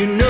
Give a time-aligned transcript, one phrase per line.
[0.00, 0.29] you know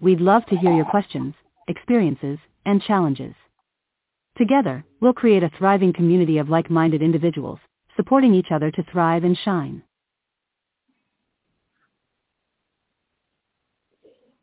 [0.00, 1.34] We'd love to hear your questions,
[1.68, 3.34] experiences, and challenges.
[4.38, 7.58] Together, we'll create a thriving community of like-minded individuals,
[7.96, 9.82] supporting each other to thrive and shine.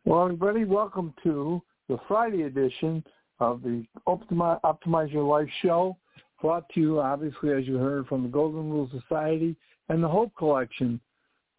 [0.06, 3.04] Well, everybody, welcome to the Friday edition
[3.40, 5.98] of the Optimize, Optimize Your Life show,
[6.40, 9.56] brought to you, obviously, as you heard, from the Golden Rule Society
[9.90, 11.02] and the Hope Collection,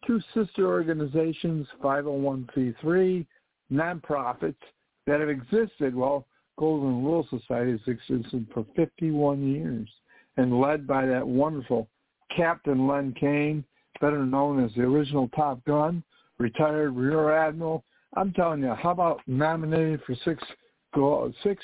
[0.07, 3.25] two sister organizations, 501c3,
[3.71, 4.55] nonprofits
[5.07, 5.95] that have existed.
[5.95, 6.25] Well,
[6.57, 9.89] Golden Rule Society has existed for 51 years
[10.37, 11.87] and led by that wonderful
[12.35, 13.63] Captain Len Kane,
[14.01, 16.03] better known as the original Top Gun,
[16.37, 17.83] retired Rear Admiral.
[18.15, 20.43] I'm telling you, how about nominated for six
[21.43, 21.63] six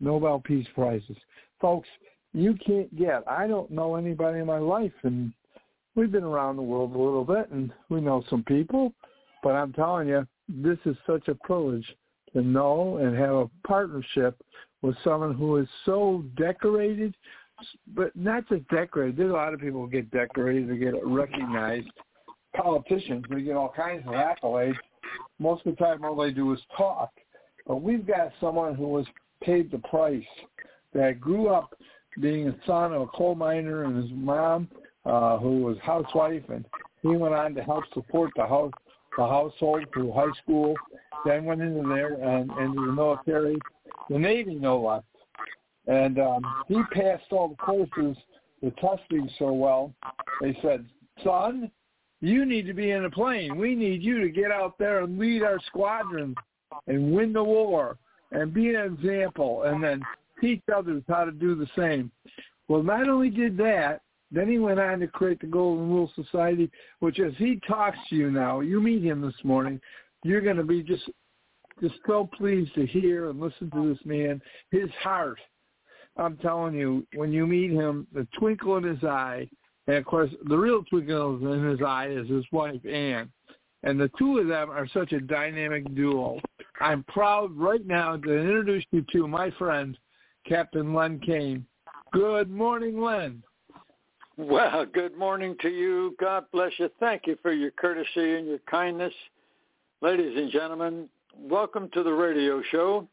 [0.00, 1.16] Nobel Peace Prizes,
[1.60, 1.88] folks?
[2.32, 3.22] You can't get.
[3.28, 5.32] I don't know anybody in my life, and
[5.94, 8.92] we've been around the world a little bit, and we know some people.
[9.42, 11.86] But I'm telling you, this is such a privilege
[12.32, 14.40] to know and have a partnership
[14.82, 17.14] with someone who is so decorated,
[17.94, 19.16] but not just decorated.
[19.16, 21.88] There's a lot of people who get decorated, they get recognized.
[22.54, 24.76] Politicians, they get all kinds of accolades.
[25.38, 27.10] Most of the time, all they do is talk.
[27.66, 29.06] But we've got someone who was
[29.42, 30.24] paid the price,
[30.94, 31.74] that grew up
[32.20, 34.68] being a son of a coal miner and his mom,
[35.04, 36.64] uh, who was housewife, and
[37.02, 38.72] he went on to help support the house,
[39.16, 40.74] the household through high school.
[41.24, 43.58] Then went into there and into the military,
[44.10, 45.02] the Navy no less.
[45.86, 48.16] And um, he passed all the courses,
[48.62, 49.92] the testing so well.
[50.40, 50.84] They said,
[51.22, 51.70] "Son,
[52.20, 53.56] you need to be in a plane.
[53.56, 56.34] We need you to get out there and lead our squadron
[56.86, 57.98] and win the war
[58.32, 60.02] and be an example and then
[60.40, 62.10] teach others how to do the same.
[62.68, 64.00] Well, not only did that,
[64.30, 66.70] then he went on to create the Golden Rule Society,
[67.00, 69.80] which as he talks to you now, you meet him this morning,
[70.24, 71.08] you're going to be just
[71.80, 74.40] just so pleased to hear and listen to this man.
[74.70, 75.38] His heart,
[76.16, 79.48] I'm telling you, when you meet him, the twinkle in his eye,
[79.86, 83.30] and of course, the real twinkle in his eye is his wife, Ann.
[83.82, 86.40] And the two of them are such a dynamic duo.
[86.80, 89.96] I'm proud right now to introduce you to my friend,
[90.48, 91.66] Captain Len Kane.
[92.12, 93.42] Good morning, Len.
[94.38, 96.14] Well, good morning to you.
[96.20, 96.90] God bless you.
[97.00, 99.14] Thank you for your courtesy and your kindness.
[100.02, 103.08] Ladies and gentlemen, welcome to the radio show.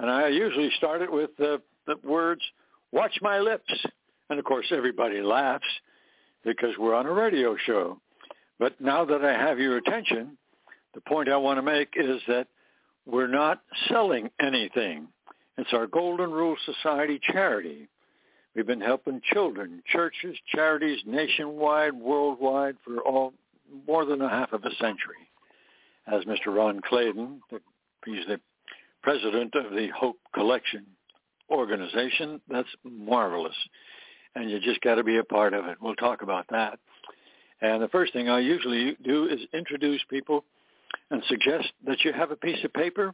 [0.00, 2.40] And I usually start it with the, the words,
[2.90, 3.72] watch my lips.
[4.28, 5.64] And of course, everybody laughs
[6.44, 8.00] because we're on a radio show.
[8.58, 10.36] But now that I have your attention,
[10.94, 12.48] the point I want to make is that
[13.06, 15.06] we're not selling anything.
[15.56, 17.86] It's our Golden Rule Society charity.
[18.56, 23.34] We've been helping children, churches, charities nationwide, worldwide for all
[23.86, 25.28] more than a half of a century.
[26.06, 26.56] As Mr.
[26.56, 27.42] Ron Clayton,
[28.06, 28.40] he's the
[29.02, 30.86] president of the Hope Collection
[31.50, 32.40] organization.
[32.48, 33.56] That's marvelous.
[34.34, 35.76] And you just got to be a part of it.
[35.82, 36.78] We'll talk about that.
[37.60, 40.44] And the first thing I usually do is introduce people
[41.10, 43.12] and suggest that you have a piece of paper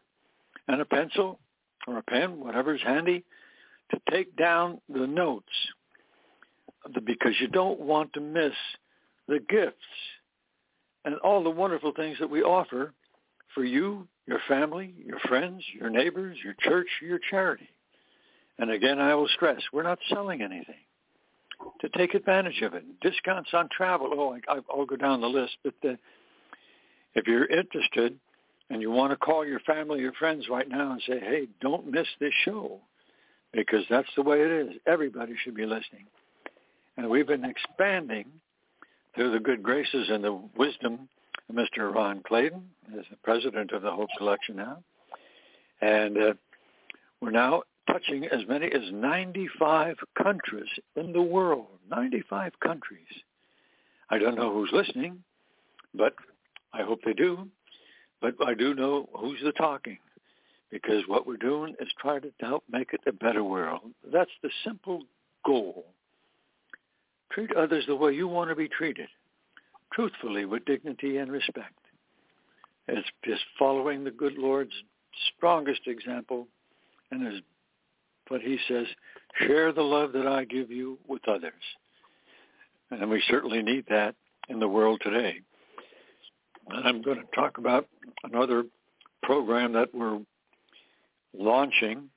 [0.69, 1.41] and a pencil
[1.89, 3.25] or a pen, whatever's handy,
[3.93, 5.47] to take down the notes
[7.05, 8.53] because you don't want to miss
[9.29, 9.77] the gifts
[11.05, 12.93] and all the wonderful things that we offer
[13.55, 17.69] for you, your family, your friends, your neighbors, your church, your charity.
[18.59, 20.75] And again, I will stress, we're not selling anything.
[21.81, 24.11] To take advantage of it, discounts on travel.
[24.13, 25.57] Oh, I, I'll go down the list.
[25.63, 25.97] But the,
[27.15, 28.19] if you're interested
[28.69, 31.87] and you want to call your family or friends right now and say, hey, don't
[31.87, 32.81] miss this show,
[33.53, 34.77] because that's the way it is.
[34.87, 36.07] Everybody should be listening.
[36.97, 38.27] And we've been expanding
[39.15, 41.09] through the good graces and the wisdom
[41.49, 41.93] of Mr.
[41.93, 42.63] Ron Clayton,
[42.99, 44.79] as the president of the Hope Collection now.
[45.81, 46.35] And uh,
[47.21, 51.67] we're now touching as many as 95 countries in the world.
[51.91, 53.01] 95 countries.
[54.11, 55.23] I don't know who's listening,
[55.95, 56.15] but
[56.73, 57.49] I hope they do.
[58.21, 59.99] But I do know who's the talking
[60.73, 63.93] because what we're doing is trying to help make it a better world.
[64.11, 65.03] That's the simple
[65.45, 65.85] goal.
[67.31, 69.09] Treat others the way you want to be treated,
[69.93, 71.75] truthfully with dignity and respect.
[72.89, 74.73] It's just following the good Lord's
[75.37, 76.49] strongest example,
[77.11, 77.43] and as
[78.29, 78.87] what he says,
[79.47, 81.53] share the love that I give you with others.
[82.91, 84.15] And we certainly need that
[84.49, 85.41] in the world today.
[86.71, 87.89] And I'm going to talk about
[88.25, 88.65] another
[89.23, 90.21] program that we're
[91.37, 92.11] launching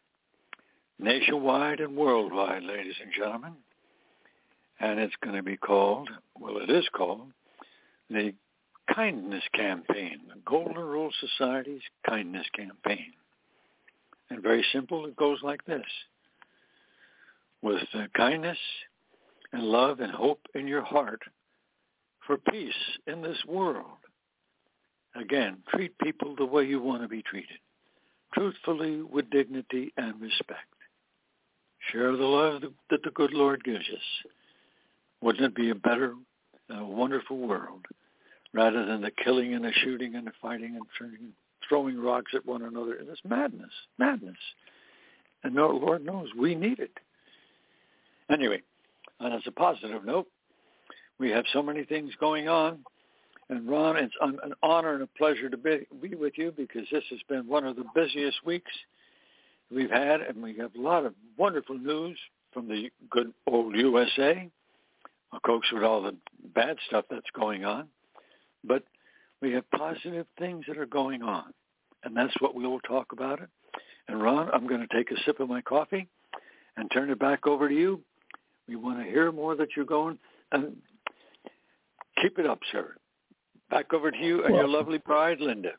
[1.00, 3.54] nationwide and worldwide, ladies and gentlemen.
[4.80, 6.10] And it's going to be called,
[6.40, 7.32] well, it is called,
[8.10, 8.34] the
[8.94, 13.14] Kindness Campaign, the Golden Rule Society's Kindness Campaign.
[14.30, 15.86] And very simple, it goes like this.
[17.62, 17.84] With
[18.16, 18.58] kindness
[19.54, 21.22] and love and hope in your heart
[22.28, 22.74] for peace
[23.08, 23.86] in this world.
[25.16, 27.58] Again, treat people the way you want to be treated,
[28.36, 30.68] truthfully with dignity and respect.
[31.92, 34.32] Share the love that the good Lord gives us.
[35.22, 36.14] Wouldn't it be a better,
[36.70, 37.86] a wonderful world
[38.54, 41.34] rather than the killing and the shooting and the fighting and
[41.68, 42.98] throwing rocks at one another?
[43.00, 44.38] It's madness, madness.
[45.44, 46.92] And no, Lord knows we need it.
[48.32, 48.62] Anyway,
[49.20, 50.28] and as a positive note,
[51.20, 52.80] we have so many things going on.
[53.50, 57.04] And Ron, it's an honor and a pleasure to be, be with you because this
[57.12, 58.72] has been one of the busiest weeks
[59.72, 62.18] we've had, and we have a lot of wonderful news
[62.52, 64.50] from the good old USA.
[65.32, 66.16] Of course, with all the
[66.56, 67.88] bad stuff that's going on,
[68.64, 68.84] but
[69.42, 71.54] we have positive things that are going on,
[72.04, 73.50] and that's what we will talk about it.
[74.08, 76.08] And Ron, I'm going to take a sip of my coffee
[76.78, 78.02] and turn it back over to you.
[78.68, 80.18] We want to hear more that you're going,
[80.52, 80.78] and
[82.22, 82.96] keep it up, sir.
[83.70, 85.74] Back over to you and Well- your lovely bride, Linda.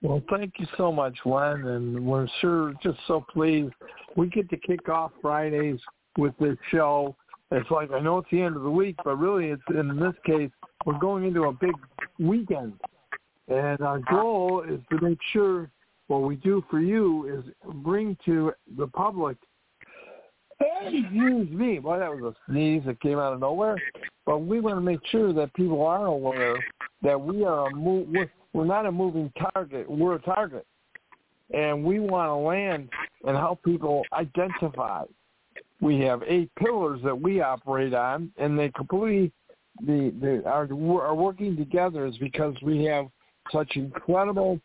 [0.00, 3.74] Well, thank you so much, Len, and we're sure just so pleased.
[4.14, 5.80] We get to kick off Fridays
[6.16, 7.16] with this show.
[7.50, 10.14] It's like I know it's the end of the week, but really, it's in this
[10.24, 10.52] case
[10.84, 11.74] we're going into a big
[12.20, 12.78] weekend,
[13.48, 15.68] and our goal is to make sure
[16.06, 19.36] what we do for you is bring to the public.
[20.60, 23.76] Excuse me, boy, that was a sneeze that came out of nowhere.
[24.26, 26.56] But we want to make sure that people are aware
[27.02, 29.88] that we are a mo- we're, we're not a moving target.
[29.88, 30.66] We're a target,
[31.54, 32.88] and we want to land
[33.24, 35.04] and help people identify.
[35.80, 39.32] We have eight pillars that we operate on, and they completely
[39.86, 40.68] the, the are
[41.02, 43.06] are working together is because we have
[43.52, 44.60] such incredible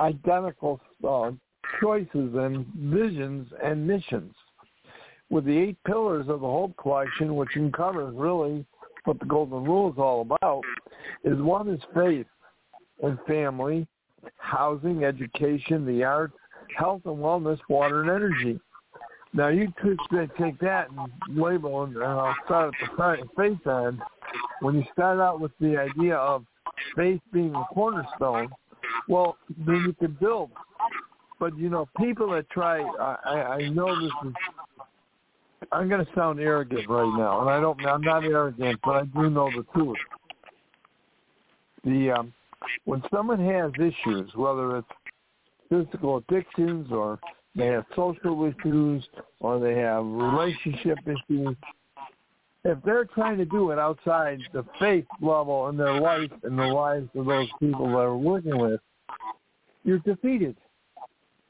[0.00, 1.30] identical uh,
[1.80, 4.34] choices and visions and missions.
[5.28, 8.64] With the eight pillars of the Hope Collection, which covers really
[9.04, 10.62] what the Golden Rule is all about,
[11.24, 12.26] is one is faith
[13.02, 13.86] and family,
[14.38, 16.34] housing, education, the arts,
[16.76, 18.60] health and wellness, water and energy.
[19.32, 19.98] Now you could
[20.38, 24.00] take that and label, and I'll start at the faith end.
[24.60, 26.44] When you start out with the idea of
[26.96, 28.48] faith being the cornerstone,
[29.08, 30.50] well, then you can build.
[31.38, 34.32] But you know, people that try, I, I I know this is.
[35.72, 37.84] I'm going to sound arrogant right now, and I don't.
[37.86, 39.96] I'm not arrogant, but I do know the truth.
[41.84, 42.32] The um,
[42.84, 44.88] when someone has issues, whether it's
[45.68, 47.18] physical addictions or
[47.54, 49.04] they have social issues
[49.40, 51.56] or they have relationship issues,
[52.64, 56.64] if they're trying to do it outside the faith level in their life and the
[56.64, 58.80] lives of those people they're working with,
[59.84, 60.56] you're defeated.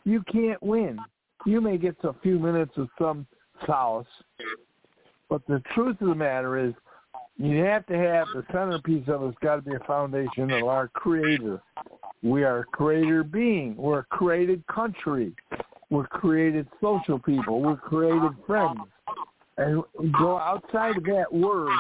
[0.05, 0.99] You can't win.
[1.45, 3.27] You may get a few minutes of some
[3.67, 4.07] solace,
[5.29, 6.75] but the truth of the matter is
[7.39, 10.89] you have to have the centerpiece of it's got to be a foundation of our
[10.89, 11.61] creator.
[12.23, 13.77] We are a creator being.
[13.77, 15.35] We're a created country.
[15.91, 17.61] We're created social people.
[17.61, 18.81] We're created friends.
[19.59, 19.83] And
[20.19, 21.79] go outside of that word.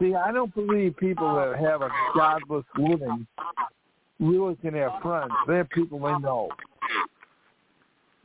[0.00, 3.26] See, I don't believe people that have a godless living
[4.20, 5.32] really can have friends.
[5.48, 6.48] They have people they know.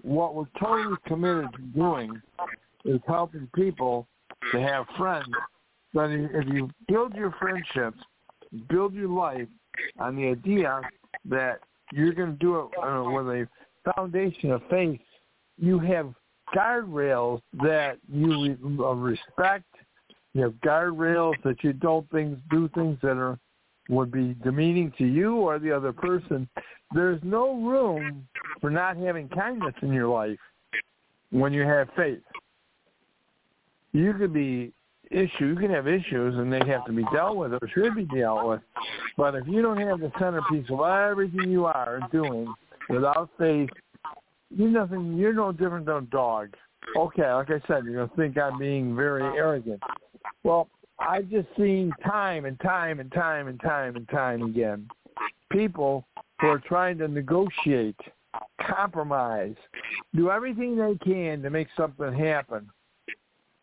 [0.04, 2.22] What we're totally committed to doing
[2.86, 4.08] is helping people
[4.52, 5.28] to have friends.
[5.94, 7.98] But if you build your friendships,
[8.70, 9.48] build your life
[10.00, 10.82] on the idea
[11.26, 11.60] that
[11.92, 13.48] you're going to do it uh, with a
[13.96, 15.00] foundation of faith,
[15.58, 16.14] you have
[16.56, 19.66] guardrails that you uh, respect.
[20.34, 23.38] You have guardrails that you don't things do things that are
[23.90, 26.48] would be demeaning to you or the other person,
[26.94, 28.28] there's no room
[28.60, 30.40] for not having kindness in your life
[31.32, 32.22] when you have faith.
[33.94, 34.74] You could be
[35.10, 38.06] issue you can have issues and they have to be dealt with or should be
[38.06, 38.62] dealt with.
[39.18, 42.54] But if you don't have the centerpiece of everything you are doing
[42.90, 43.70] without faith,
[44.50, 46.56] you're nothing you're no different than a dog.
[46.96, 49.82] Okay, like I said, you're gonna think I'm being very arrogant.
[50.44, 50.70] Well,
[51.00, 54.88] I've just seen time and time and time and time and time again
[55.52, 56.06] people
[56.40, 58.00] who are trying to negotiate,
[58.62, 59.56] compromise,
[60.16, 62.70] do everything they can to make something happen.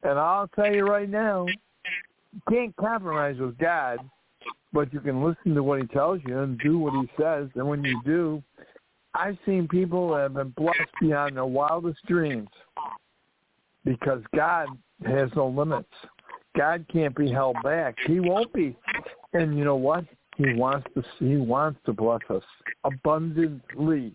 [0.03, 3.99] And I'll tell you right now, you can't compromise with God,
[4.73, 7.49] but you can listen to what he tells you and do what he says.
[7.55, 8.43] And when you do,
[9.15, 12.49] I've seen people that have been blessed beyond their wildest dreams
[13.85, 14.69] because God
[15.05, 15.89] has no limits.
[16.57, 17.97] God can't be held back.
[18.07, 18.77] He won't be.
[19.33, 20.05] And you know what?
[20.37, 22.45] He wants to he wants to bless us
[22.85, 24.15] abundantly.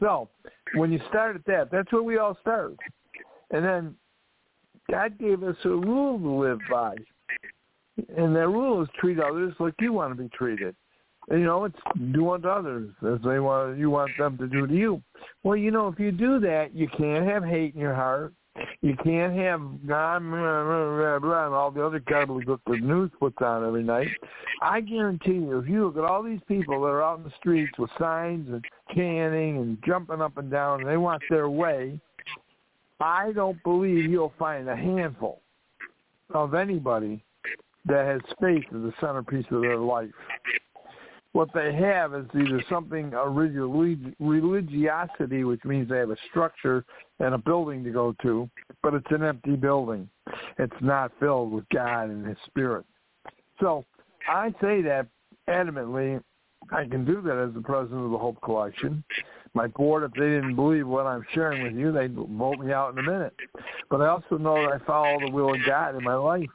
[0.00, 0.28] So
[0.74, 2.74] when you start at that, that's where we all start.
[3.50, 3.94] And then
[4.90, 6.94] God gave us a rule to live by.
[8.16, 10.74] And that rule is treat others like you want to be treated.
[11.28, 11.76] And, you know, it's
[12.12, 15.02] do unto others as they want you want them to do to you.
[15.42, 18.34] Well, you know, if you do that, you can't have hate in your heart.
[18.82, 23.38] You can't have blah, blah, blah, and all the other garbage that the news puts
[23.40, 24.08] on every night.
[24.62, 27.32] I guarantee you, if you look at all these people that are out in the
[27.38, 28.64] streets with signs and
[28.94, 31.98] chanting and jumping up and down, and they want their way,
[33.00, 35.40] I don't believe you'll find a handful
[36.32, 37.22] of anybody
[37.86, 40.10] that has faith as the centerpiece of their life.
[41.32, 46.84] What they have is either something, a religiosity, which means they have a structure
[47.18, 48.48] and a building to go to,
[48.82, 50.08] but it's an empty building.
[50.58, 52.86] It's not filled with God and His Spirit.
[53.60, 53.84] So
[54.28, 55.08] I say that
[55.48, 56.22] adamantly.
[56.70, 59.02] I can do that as the president of the Hope Collection
[59.54, 62.92] my board, if they didn't believe what I'm sharing with you, they'd vote me out
[62.92, 63.34] in a minute.
[63.88, 66.48] But I also know that I follow the will of God in my life.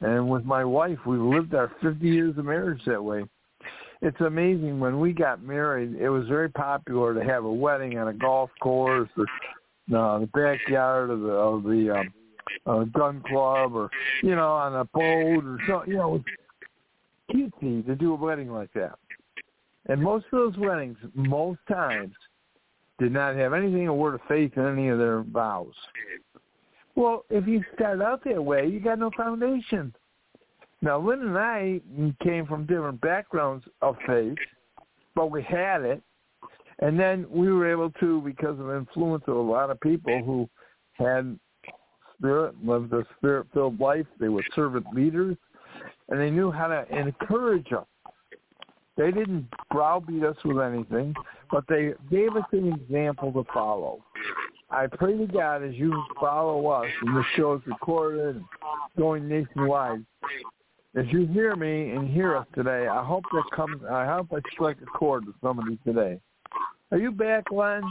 [0.00, 3.24] And with my wife, we've lived our 50 years of marriage that way.
[4.02, 4.80] It's amazing.
[4.80, 8.50] When we got married, it was very popular to have a wedding on a golf
[8.60, 9.26] course or
[9.94, 12.14] uh, the backyard of the of the um,
[12.66, 13.90] uh, gun club, or
[14.22, 15.82] you know, on a boat, or so.
[15.86, 18.98] You know, it's cutesy to do a wedding like that.
[19.86, 22.14] And most of those weddings, most times,
[22.98, 25.74] did not have anything a word of faith in any of their vows.
[26.96, 29.94] Well, if you start out that way, you got no foundation.
[30.82, 31.80] Now, Lynn and I
[32.22, 34.36] came from different backgrounds of faith,
[35.14, 36.02] but we had it.
[36.80, 40.48] And then we were able to, because of influence of a lot of people who
[40.92, 41.38] had
[42.16, 44.06] spirit, lived a spirit-filled life.
[44.18, 45.36] They were servant leaders,
[46.08, 47.84] and they knew how to encourage them
[49.00, 51.14] they didn't browbeat us with anything,
[51.50, 54.04] but they gave us an example to follow.
[54.70, 58.44] I pray to God as you follow us, and the show is recorded and
[58.98, 60.04] going nationwide.
[60.94, 63.80] As you hear me and hear us today, I hope that comes.
[63.90, 66.20] I hope I strike a chord with somebody today.
[66.92, 67.82] Are you back, Len?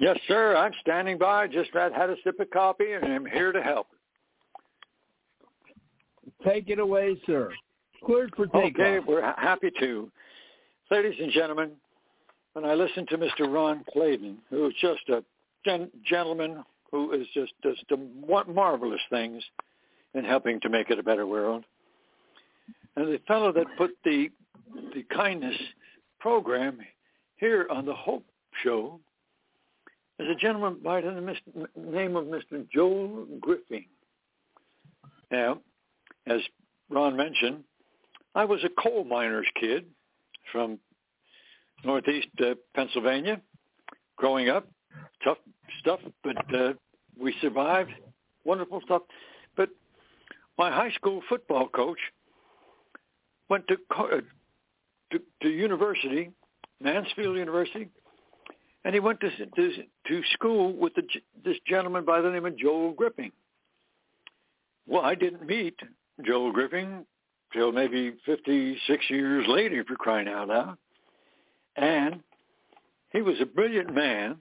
[0.00, 0.56] Yes, sir.
[0.56, 1.46] I'm standing by.
[1.46, 3.88] Just had, had a sip of coffee, and I'm here to help.
[6.42, 7.50] Take it away, sir.
[8.06, 8.80] Cleared for takeoff.
[8.80, 10.10] Okay, we're happy to.
[10.92, 11.72] Ladies and gentlemen,
[12.52, 13.52] when I listen to Mr.
[13.52, 15.24] Ron Clayton, who is just a
[15.64, 17.96] gen- gentleman who is just a
[18.46, 19.42] marvelous things
[20.14, 21.64] in helping to make it a better world,
[22.94, 24.30] and the fellow that put the
[24.94, 25.56] the kindness
[26.20, 26.78] program
[27.36, 28.24] here on the Hope
[28.62, 29.00] Show
[30.20, 31.10] is a gentleman by the
[31.76, 32.68] name of Mr.
[32.72, 33.84] Joel Griffin.
[35.30, 35.60] Now,
[36.26, 36.40] as
[36.88, 37.64] Ron mentioned,
[38.36, 39.86] I was a coal miner's kid
[40.52, 40.78] from
[41.84, 43.40] northeast uh, Pennsylvania
[44.16, 44.68] growing up.
[45.24, 45.38] Tough
[45.80, 46.74] stuff, but uh,
[47.18, 47.92] we survived.
[48.44, 49.02] Wonderful stuff.
[49.56, 49.70] But
[50.58, 51.98] my high school football coach
[53.48, 54.20] went to, uh,
[55.12, 56.30] to, to university,
[56.78, 57.88] Mansfield University,
[58.84, 59.70] and he went to to,
[60.08, 61.04] to school with the,
[61.42, 63.32] this gentleman by the name of Joel Griffin.
[64.86, 65.80] Well, I didn't meet
[66.22, 67.06] Joel Griffin
[67.56, 70.76] till maybe 56 years later if you're crying out loud.
[71.76, 72.20] And
[73.12, 74.36] he was a brilliant man,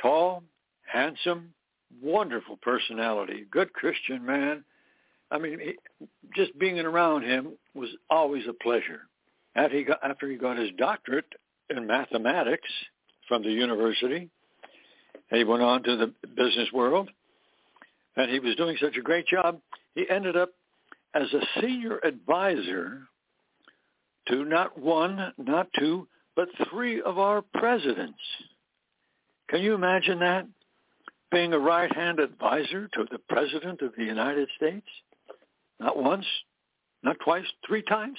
[0.00, 0.42] tall,
[0.90, 1.52] handsome,
[2.02, 4.64] wonderful personality, good Christian man.
[5.30, 5.58] I mean,
[6.34, 9.02] just being around him was always a pleasure.
[9.54, 11.32] After he got, after he got his doctorate
[11.68, 12.68] in mathematics
[13.28, 14.30] from the university,
[15.30, 17.10] he went on to the business world,
[18.16, 19.60] and he was doing such a great job.
[19.94, 20.50] He ended up
[21.16, 23.00] as a senior advisor
[24.28, 28.18] to not one, not two, but three of our presidents.
[29.48, 30.46] Can you imagine that?
[31.32, 34.86] Being a right-hand advisor to the President of the United States?
[35.80, 36.26] Not once,
[37.02, 38.18] not twice, three times.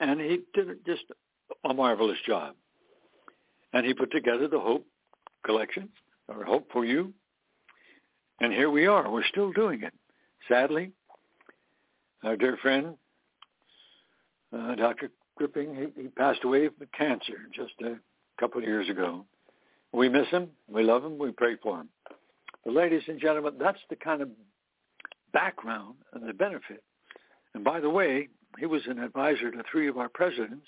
[0.00, 1.04] And he did just
[1.64, 2.54] a marvelous job.
[3.72, 4.86] And he put together the Hope
[5.44, 5.88] Collection,
[6.28, 7.12] or Hope for You.
[8.40, 9.10] And here we are.
[9.10, 9.92] We're still doing it.
[10.48, 10.92] Sadly,
[12.24, 12.96] our dear friend,
[14.56, 15.10] uh, Dr.
[15.36, 17.96] Griffin, he, he passed away of cancer just a
[18.38, 19.24] couple of years ago.
[19.92, 20.48] We miss him.
[20.68, 21.18] We love him.
[21.18, 21.88] We pray for him.
[22.64, 24.28] But ladies and gentlemen, that's the kind of
[25.32, 26.82] background and the benefit.
[27.54, 30.66] And by the way, he was an advisor to three of our presidents,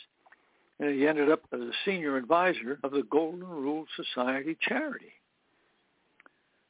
[0.81, 5.13] and he ended up as a senior advisor of the Golden Rule Society charity.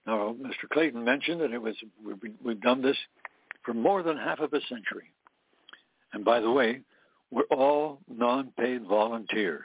[0.06, 0.68] Now, Mr.
[0.72, 2.96] Clayton mentioned that it was we've, we've done this
[3.64, 5.12] for more than half of a century.
[6.12, 6.81] And by the way,
[7.31, 9.64] we're all non-paid volunteers.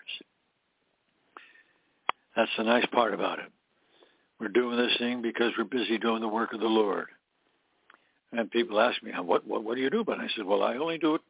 [2.35, 3.51] That's the nice part about it.
[4.39, 7.07] We're doing this thing because we're busy doing the work of the Lord.
[8.31, 10.03] And people ask me, what, what, what do you do?
[10.03, 11.21] But I said, well, I only do it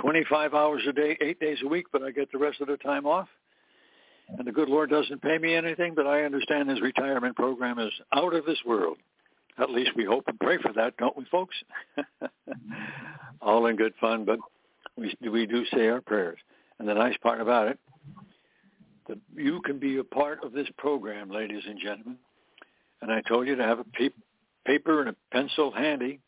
[0.00, 2.76] 25 hours a day, eight days a week, but I get the rest of the
[2.78, 3.28] time off.
[4.36, 7.92] And the good Lord doesn't pay me anything, but I understand his retirement program is
[8.12, 8.96] out of this world.
[9.58, 11.54] At least we hope and pray for that, don't we, folks?
[13.40, 14.38] All in good fun, but
[14.96, 16.38] we, we do say our prayers.
[16.78, 17.78] And the nice part about it,
[19.36, 22.16] you can be a part of this program, ladies and gentlemen.
[23.00, 24.10] And I told you to have a pe-
[24.66, 26.20] paper and a pencil handy,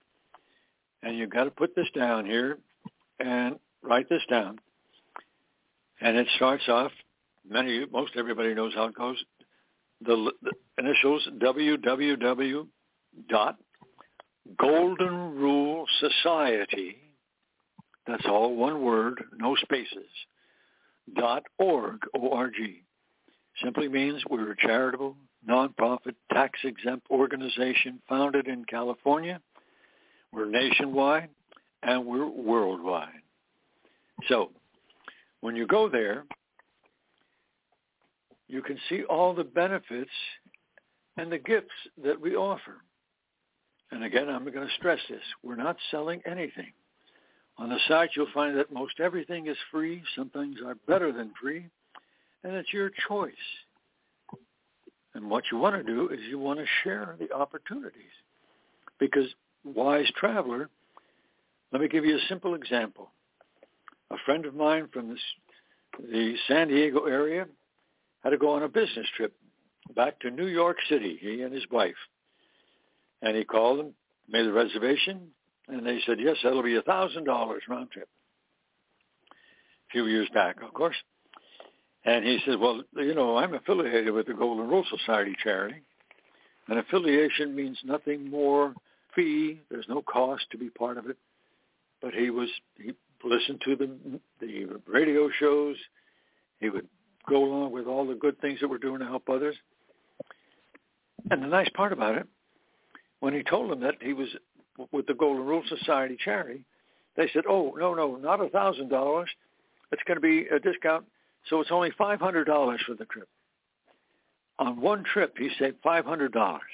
[1.03, 2.59] and you've got to put this down here
[3.19, 4.61] and write this down.
[6.01, 6.93] And it starts off,
[7.49, 9.17] many, most everybody knows how it goes.
[10.03, 12.67] The, the initials www
[13.29, 13.57] dot
[14.59, 16.97] Golden Rule Society.
[18.07, 20.09] That's all one word, no spaces.
[21.17, 22.83] Dot org, O-R-G.
[23.63, 25.17] Simply means we're a charitable,
[25.49, 29.41] nonprofit, tax-exempt organization founded in California.
[30.33, 31.31] We're nationwide
[31.83, 33.23] and we're worldwide.
[34.29, 34.51] So
[35.41, 36.25] when you go there,
[38.49, 40.11] you can see all the benefits
[41.17, 41.71] and the gifts
[42.05, 42.77] that we offer.
[43.93, 45.23] And again, I'm going to stress this.
[45.43, 46.73] We're not selling anything.
[47.59, 50.03] On the site, you'll find that most everything is free.
[50.15, 51.67] Some things are better than free.
[52.45, 53.33] And it's your choice.
[55.15, 58.03] And what you want to do is you want to share the opportunities.
[58.99, 59.27] Because
[59.65, 60.69] wise traveler,
[61.73, 63.11] let me give you a simple example.
[64.11, 65.21] A friend of mine from this,
[65.99, 67.47] the San Diego area
[68.23, 69.35] had to go on a business trip
[69.95, 71.97] back to New York City, he and his wife.
[73.23, 73.95] And he called them,
[74.29, 75.29] made a reservation,
[75.69, 78.09] and they said, yes, that'll be a $1,000 round trip.
[79.31, 80.97] A few years back, of course.
[82.05, 85.83] And he said, well, you know, I'm affiliated with the Golden Rule Society charity.
[86.69, 88.75] An affiliation means nothing more
[89.15, 89.61] fee.
[89.71, 91.17] There's no cost to be part of it.
[92.01, 92.93] But he was, he
[93.25, 95.77] listened to the, the radio shows.
[96.61, 96.87] He would
[97.29, 99.57] go along with all the good things that we're doing to help others.
[101.31, 102.27] And the nice part about it,
[103.27, 104.29] when he told them that he was
[104.93, 106.63] with the Golden Rule Society charity,
[107.17, 109.29] they said, "Oh, no, no, not a thousand dollars.
[109.91, 111.07] It's going to be a discount,
[111.49, 113.29] so it's only five hundred dollars for the trip."
[114.61, 116.71] On one trip, he saved five hundred dollars.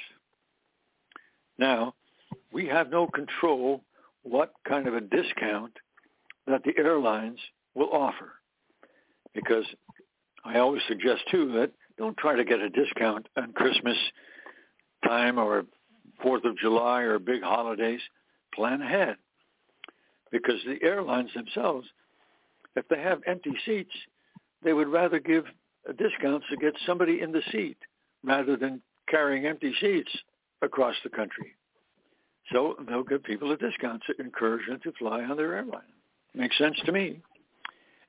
[1.57, 1.95] Now,
[2.53, 3.81] we have no control
[4.23, 5.73] what kind of a discount
[6.47, 7.39] that the airlines
[7.75, 8.33] will offer,
[9.33, 9.65] because
[10.45, 13.97] I always suggest too that don't try to get a discount on Christmas
[15.03, 15.65] time or
[16.23, 18.01] Fourth of July or big holidays,
[18.55, 19.17] plan ahead.
[20.31, 21.87] Because the airlines themselves,
[22.77, 23.95] if they have empty seats,
[24.63, 25.45] they would rather give
[25.99, 27.77] discounts to get somebody in the seat
[28.25, 30.11] rather than carrying empty seats
[30.63, 31.57] across the country.
[32.53, 35.83] So they'll give people a discount to encourage them to fly on their airline.
[36.35, 37.21] Makes sense to me.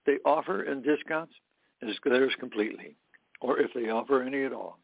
[0.06, 1.34] They offer in discounts
[1.82, 2.95] is theirs completely,
[3.41, 4.80] or if they offer any at all.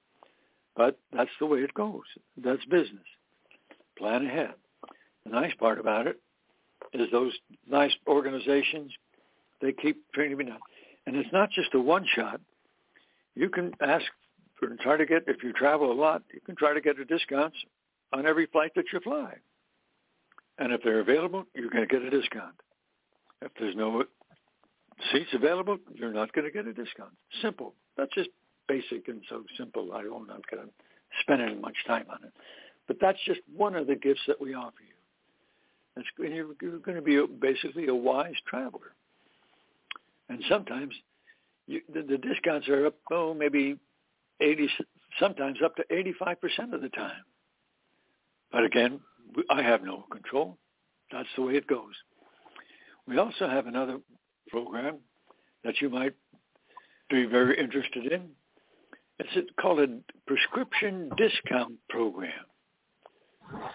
[0.76, 2.04] But that's the way it goes.
[2.38, 3.06] That's business.
[4.00, 4.54] Plan ahead.
[5.26, 6.20] The nice part about it
[6.94, 7.34] is those
[7.70, 8.92] nice organizations,
[9.62, 10.58] they keep training me now.
[11.06, 12.40] And it's not just a one shot.
[13.36, 14.06] You can ask
[14.58, 17.06] for try to get if you travel a lot, you can try to get a
[17.06, 17.58] discounts
[18.14, 19.36] on every flight that you fly.
[20.58, 22.56] And if they're available, you're going to get a discount.
[23.42, 24.04] If there's no
[25.12, 27.12] seats available, you're not going to get a discount.
[27.42, 27.74] Simple.
[27.98, 28.30] That's just
[28.68, 29.94] basic and so simple.
[29.94, 30.70] I don't, I'm not going to
[31.22, 32.34] spend any much time on it.
[32.90, 34.96] But that's just one of the gifts that we offer you.
[35.96, 38.96] That's, you're, you're going to be basically a wise traveler.
[40.28, 40.96] And sometimes
[41.68, 43.78] you, the, the discounts are up, oh, maybe
[44.42, 44.70] 80,
[45.20, 47.22] sometimes up to 85% of the time.
[48.52, 49.00] But again,
[49.52, 50.58] I have no control.
[51.12, 51.94] That's the way it goes.
[53.08, 54.00] We also have another
[54.48, 54.98] program
[55.64, 56.16] that you might
[57.12, 58.30] be very interested in.
[59.20, 62.32] It's called a prescription discount program.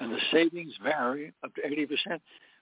[0.00, 2.20] And the savings vary up to 80%.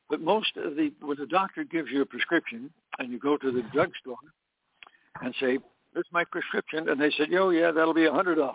[0.08, 3.50] But most of the, when the doctor gives you a prescription and you go to
[3.50, 4.16] the drugstore
[5.22, 5.58] and say,
[5.94, 8.52] this is my prescription, and they said, oh, yeah, that'll be a $100.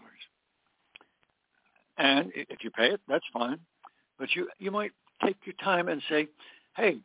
[1.98, 3.60] And if you pay it, that's fine.
[4.20, 4.92] But you, you might
[5.24, 6.28] take your time and say,
[6.76, 6.98] hey,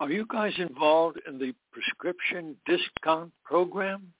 [0.00, 4.12] are you guys involved in the prescription discount program?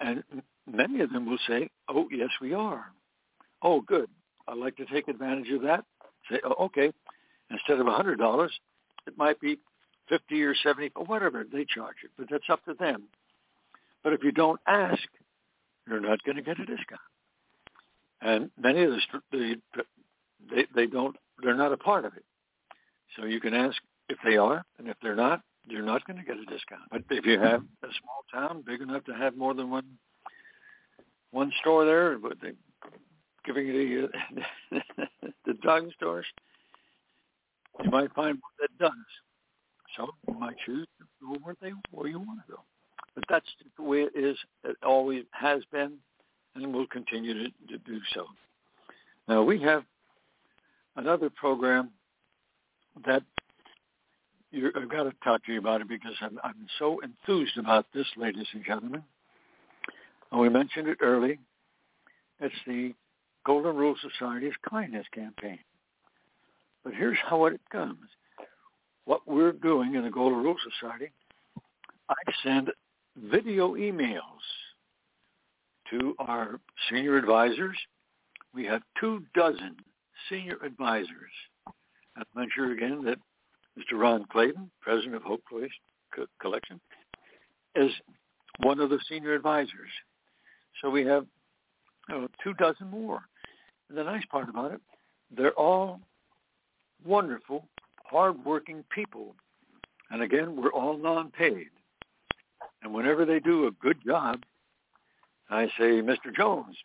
[0.00, 0.22] And
[0.70, 2.86] many of them will say, oh, yes, we are.
[3.62, 4.08] Oh, good.
[4.48, 5.84] I'd like to take advantage of that.
[6.30, 6.92] Say, oh, okay.
[7.50, 8.48] Instead of a $100,
[9.06, 9.58] it might be
[10.08, 13.04] 50 or 70 or whatever they charge it, but that's up to them.
[14.02, 15.02] But if you don't ask,
[15.88, 17.00] you're not going to get a discount.
[18.20, 19.56] And many of the
[20.50, 22.24] they, they don't, they're not a part of it.
[23.16, 23.76] So you can ask
[24.08, 26.82] if they are, and if they're not, you're not going to get a discount.
[26.90, 29.98] But if you have a small town big enough to have more than one
[31.32, 32.52] one store there, but they
[33.46, 34.10] giving it
[34.70, 34.80] the uh,
[35.46, 36.26] the drug stores,
[37.82, 38.92] you might find that does.
[39.96, 42.60] So you might choose to go where they where you want to go.
[43.14, 44.36] But that's the way it is.
[44.64, 45.94] It always has been,
[46.54, 48.26] and will continue to, to do so.
[49.28, 49.84] Now we have
[50.96, 51.90] another program
[53.06, 53.22] that
[54.50, 57.86] you're, I've got to talk to you about it because I'm, I'm so enthused about
[57.92, 59.02] this, ladies and gentlemen.
[60.32, 61.38] And we mentioned it early.
[62.40, 62.94] It's the
[63.46, 65.60] Golden Rule Society's kindness campaign.
[66.82, 68.08] But here's how it comes.
[69.04, 71.12] What we're doing in the Golden Rule Society,
[72.08, 72.72] I send
[73.16, 74.20] video emails
[75.90, 76.58] to our
[76.90, 77.76] senior advisors.
[78.52, 79.76] We have two dozen
[80.28, 81.06] senior advisors.
[81.68, 83.18] I'll mention again that
[83.78, 83.96] Mr.
[83.96, 85.42] Ron Clayton, president of Hope
[86.40, 86.80] Collection,
[87.76, 87.92] is
[88.62, 89.90] one of the senior advisors.
[90.82, 91.26] So we have
[92.08, 93.22] know, two dozen more.
[93.94, 94.80] The nice part about it,
[95.34, 96.00] they're all
[97.04, 97.66] wonderful,
[98.04, 99.34] hardworking people.
[100.10, 101.68] And again, we're all non-paid.
[102.82, 104.42] And whenever they do a good job,
[105.50, 106.34] I say, Mr.
[106.36, 106.76] Jones,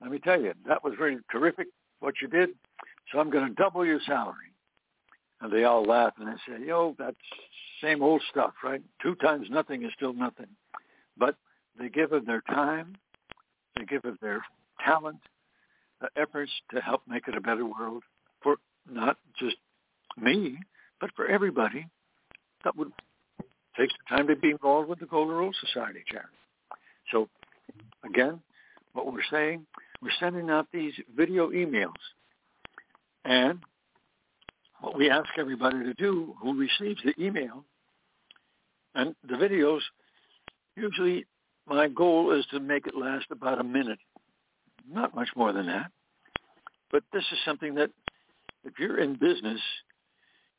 [0.00, 1.68] let me tell you, that was really terrific
[2.00, 2.50] what you did.
[3.10, 4.52] So I'm going to double your salary.
[5.40, 7.16] And they all laugh and they say, yo, that's
[7.82, 8.82] same old stuff, right?
[9.02, 10.48] Two times nothing is still nothing.
[11.16, 11.36] But
[11.78, 12.96] they give of their time,
[13.76, 14.42] they give of their
[14.84, 15.18] talent,
[16.00, 18.04] Uh, efforts to help make it a better world
[18.40, 18.56] for
[18.88, 19.56] not just
[20.16, 20.56] me,
[21.00, 21.88] but for everybody
[22.62, 22.92] that would
[23.76, 26.28] take the time to be involved with the Golden Rule Society charity.
[27.10, 27.28] So
[28.04, 28.40] again,
[28.92, 29.66] what we're saying,
[30.00, 31.92] we're sending out these video emails.
[33.24, 33.58] And
[34.80, 37.64] what we ask everybody to do who receives the email
[38.94, 39.80] and the videos,
[40.76, 41.26] usually
[41.66, 43.98] my goal is to make it last about a minute,
[44.90, 45.90] not much more than that.
[46.90, 47.90] But this is something that
[48.64, 49.60] if you're in business,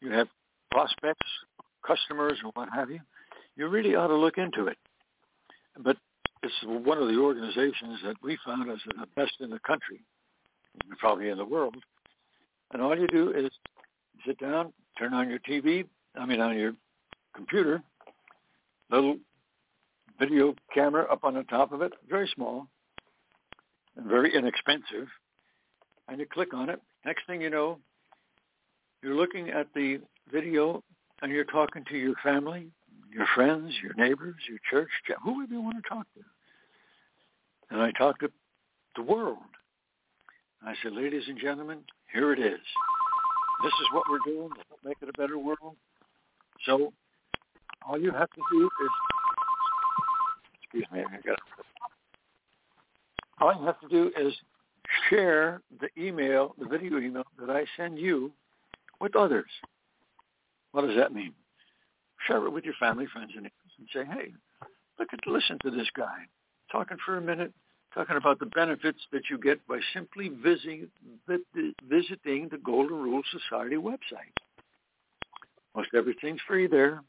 [0.02, 0.28] you have
[0.72, 1.26] prospects,
[1.86, 3.00] customers, or what have you,
[3.56, 4.78] you really ought to look into it.
[5.78, 5.98] But
[6.44, 10.02] it's one of the organizations that we found as the best in the country,
[10.98, 11.76] probably in the world.
[12.72, 13.50] And all you do is
[14.26, 16.74] sit down, turn on your TV, I mean on your
[17.36, 17.82] computer,
[18.92, 19.18] little
[20.20, 22.68] video camera up on the top of it, very small
[24.08, 25.08] very inexpensive,
[26.08, 26.82] and you click on it.
[27.06, 27.80] Next thing you know,
[29.02, 30.00] you're looking at the
[30.32, 30.84] video
[31.22, 32.68] and you're talking to your family,
[33.14, 34.90] your friends, your neighbors, your church,
[35.24, 36.22] whoever you want to talk to.
[37.70, 38.30] And I talk to
[38.96, 39.38] the world.
[40.66, 41.80] I said, ladies and gentlemen,
[42.12, 42.60] here it is.
[43.64, 45.76] This is what we're doing to make it a better world.
[46.66, 46.92] So
[47.88, 48.90] all you have to do is,
[50.62, 51.40] excuse me, I got
[53.40, 54.34] all you have to do is
[55.10, 58.32] share the email, the video email that I send you
[59.00, 59.50] with others.
[60.72, 61.34] What does that mean?
[62.28, 64.34] Share it with your family, friends, and neighbors and say, hey,
[65.00, 66.26] look at, listen to this guy
[66.72, 67.52] talking for a minute
[67.94, 70.88] talking about the benefits that you get by simply visiting
[71.28, 71.40] the,
[71.90, 74.34] visiting the Golden Rule Society website.
[75.76, 77.02] Most everything's free there.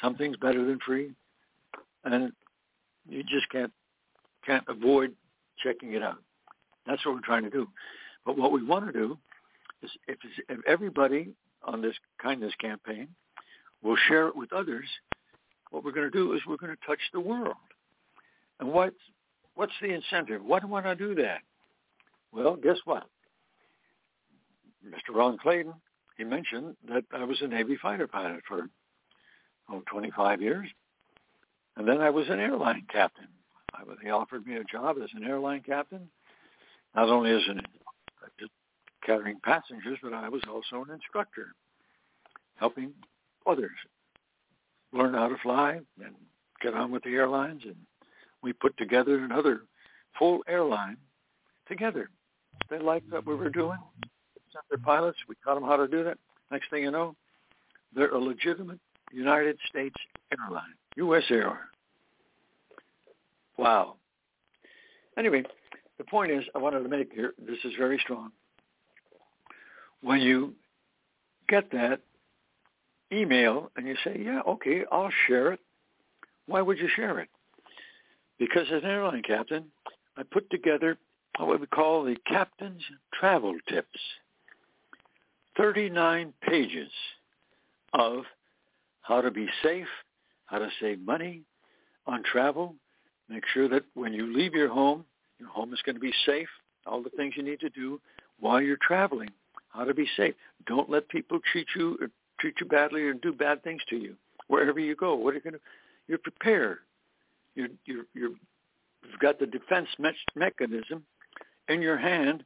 [0.00, 1.12] Something's better than free,
[2.04, 2.32] and
[3.08, 3.72] you just can't
[4.44, 5.14] can't avoid
[5.62, 6.18] checking it out.
[6.86, 7.68] That's what we're trying to do.
[8.24, 9.18] But what we want to do
[9.82, 13.08] is if, if everybody on this kindness campaign
[13.82, 14.86] will share it with others,
[15.70, 17.56] what we're going to do is we're going to touch the world.
[18.60, 18.96] And what's,
[19.54, 20.42] what's the incentive?
[20.44, 21.40] Why do I do that?
[22.32, 23.04] Well, guess what?
[24.86, 25.14] Mr.
[25.14, 25.74] Ron Clayton,
[26.16, 28.68] he mentioned that I was a Navy fighter pilot for
[29.70, 30.68] oh, 25 years.
[31.76, 33.28] And then I was an airline captain.
[33.74, 36.08] I, they offered me a job as an airline captain,
[36.94, 37.62] not only as an
[39.04, 41.54] carrying passengers, but I was also an instructor,
[42.56, 42.92] helping
[43.46, 43.70] others
[44.92, 46.14] learn how to fly and
[46.62, 47.62] get on with the airlines.
[47.64, 47.76] And
[48.42, 49.62] we put together another
[50.18, 50.96] full airline
[51.68, 52.08] together.
[52.70, 53.78] They liked what we were doing.
[54.52, 55.18] Sent their pilots.
[55.28, 56.18] We taught them how to do that.
[56.50, 57.16] Next thing you know,
[57.94, 58.78] they're a legitimate
[59.10, 59.96] United States
[60.38, 61.24] airline, U.S.
[61.30, 61.71] Air.
[63.58, 63.96] Wow.
[65.16, 65.44] Anyway,
[65.98, 68.30] the point is, I wanted to make here, this is very strong.
[70.02, 70.54] When you
[71.48, 72.00] get that
[73.12, 75.60] email and you say, yeah, okay, I'll share it,
[76.46, 77.28] why would you share it?
[78.38, 79.66] Because as an airline captain,
[80.16, 80.98] I put together
[81.38, 82.82] what we call the Captain's
[83.14, 84.00] Travel Tips.
[85.56, 86.90] 39 pages
[87.92, 88.24] of
[89.02, 89.86] how to be safe,
[90.46, 91.42] how to save money
[92.06, 92.74] on travel,
[93.32, 95.04] make sure that when you leave your home,
[95.38, 96.48] your home is going to be safe,
[96.86, 98.00] all the things you need to do
[98.40, 99.30] while you're traveling,
[99.70, 100.34] how to be safe.
[100.66, 102.08] Don't let people treat you or
[102.40, 104.14] treat you badly or do bad things to you
[104.48, 105.14] wherever you go.
[105.14, 105.60] What are you going to?
[106.08, 106.78] You're prepared.
[107.54, 111.04] You're you're you're you've got the defense me- mechanism
[111.68, 112.44] in your hand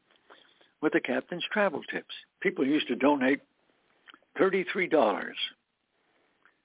[0.83, 2.15] with the captain's travel tips.
[2.41, 3.41] People used to donate
[4.39, 5.37] thirty-three dollars,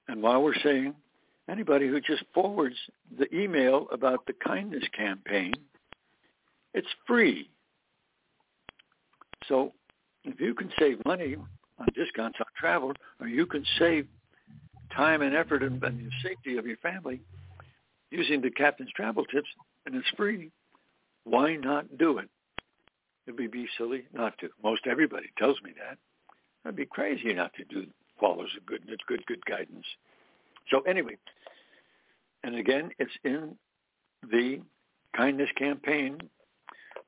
[0.08, 0.94] and while we're saying
[1.52, 2.76] anybody who just forwards
[3.18, 5.54] the email about the kindness campaign,
[6.74, 7.50] it's free.
[9.48, 9.74] So
[10.24, 11.36] if you can save money
[11.80, 14.08] on discounts on travel, or you can save
[14.96, 17.22] time and effort and, the safety of your family
[18.12, 19.50] using the captain's travel tips,
[19.86, 20.52] and it's free,
[21.24, 22.30] why not do it?
[23.28, 24.50] It would be silly not to.
[24.64, 25.98] Most everybody tells me that.
[26.66, 27.88] I'd be crazy not to do
[28.20, 29.86] follows a good, good, good guidance.
[30.70, 31.18] So anyway,
[32.44, 33.56] and again, it's in
[34.30, 34.62] the
[35.16, 36.18] kindness campaign,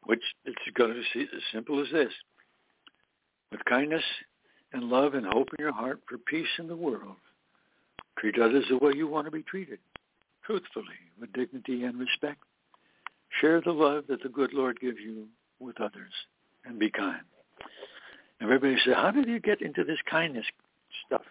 [0.04, 2.12] which it's going to be as simple as this.
[3.52, 4.04] With kindness
[4.74, 7.16] and love and hope in your heart for peace in the world,
[8.18, 9.80] treat others the way you want to be treated,
[10.46, 10.86] truthfully,
[11.20, 12.40] with dignity and respect.
[13.42, 15.28] Share the love that the good Lord gives you
[15.60, 16.12] with others
[16.66, 17.22] and be kind.
[18.42, 20.46] Everybody says, how did you get into this kindness
[21.06, 21.22] stuff?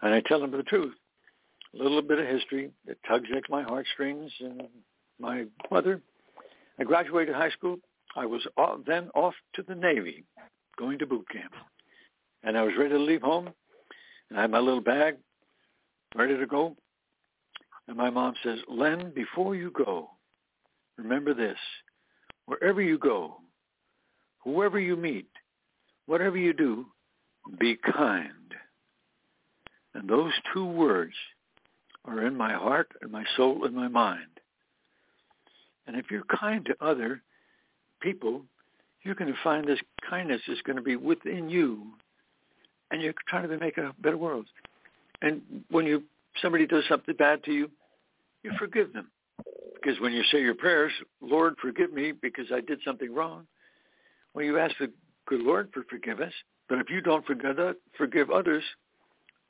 [0.00, 0.94] And I tell them the truth.
[1.74, 4.30] A little bit of history that tugs at my heartstrings.
[4.40, 4.62] And
[5.18, 6.00] my mother,
[6.78, 7.78] I graduated high school.
[8.14, 8.46] I was
[8.86, 10.24] then off to the Navy,
[10.78, 11.52] going to boot camp.
[12.42, 13.48] And I was ready to leave home.
[14.28, 15.16] And I had my little bag
[16.14, 16.76] ready to go.
[17.88, 20.10] And my mom says, Len, before you go,
[20.96, 21.58] remember this.
[22.46, 23.36] Wherever you go,
[24.44, 25.28] whoever you meet,
[26.06, 26.86] whatever you do,
[27.58, 28.54] be kind.
[29.94, 31.14] And those two words
[32.04, 34.26] are in my heart and my soul and my mind.
[35.86, 37.22] And if you're kind to other
[38.00, 38.42] people,
[39.02, 41.82] you're going to find this kindness is going to be within you,
[42.90, 44.46] and you're trying to make a better world.
[45.22, 46.02] And when you
[46.40, 47.70] somebody does something bad to you,
[48.42, 49.10] you forgive them.
[49.74, 53.46] Because when you say your prayers, Lord, forgive me because I did something wrong,
[54.34, 54.90] well, you ask the
[55.26, 56.32] good Lord for forgiveness.
[56.68, 57.56] But if you don't forgive,
[57.98, 58.62] forgive others,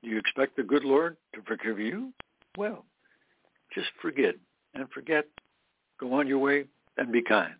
[0.02, 2.12] do you expect the good Lord to forgive you?
[2.56, 2.84] Well,
[3.74, 4.34] just forget
[4.74, 5.26] and forget.
[5.98, 6.64] Go on your way
[6.96, 7.54] and be kind.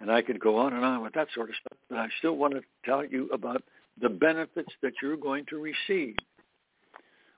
[0.00, 2.36] And I could go on and on with that sort of stuff, but I still
[2.36, 3.62] want to tell you about
[4.00, 6.16] the benefits that you're going to receive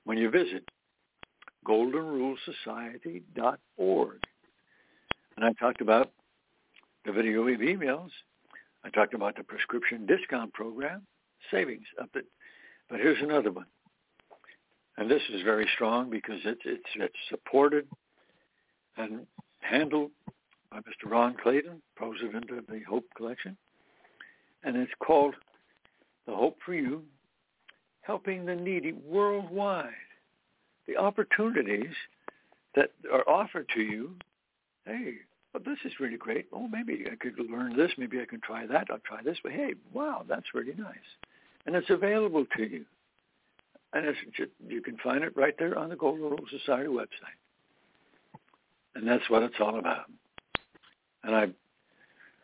[0.04, 0.68] when you visit
[1.66, 4.18] goldenrulesociety.org.
[5.36, 6.12] And I talked about
[7.04, 8.10] the video wave emails.
[8.84, 11.02] I talked about the prescription discount program,
[11.50, 12.26] savings up it.
[12.88, 13.66] But here's another one.
[14.98, 17.86] And this is very strong because it's, it's, it's supported
[18.96, 19.26] and
[19.60, 20.10] handled
[20.70, 21.10] by Mr.
[21.10, 23.56] Ron Clayton, president of the Hope Collection.
[24.64, 25.34] And it's called
[26.26, 27.02] The Hope for You,
[28.02, 29.90] Helping the Needy Worldwide.
[30.86, 31.94] The opportunities
[32.74, 34.10] that are offered to you,
[34.84, 35.14] hey,
[35.52, 36.46] well, this is really great.
[36.52, 37.92] Oh, maybe I could learn this.
[37.98, 38.88] Maybe I can try that.
[38.90, 39.38] I'll try this.
[39.42, 40.96] But hey, wow, that's really nice.
[41.66, 42.84] And it's available to you.
[43.92, 47.36] And it's just, you can find it right there on the Golden Rule Society website.
[48.94, 50.06] And that's what it's all about.
[51.24, 51.48] And I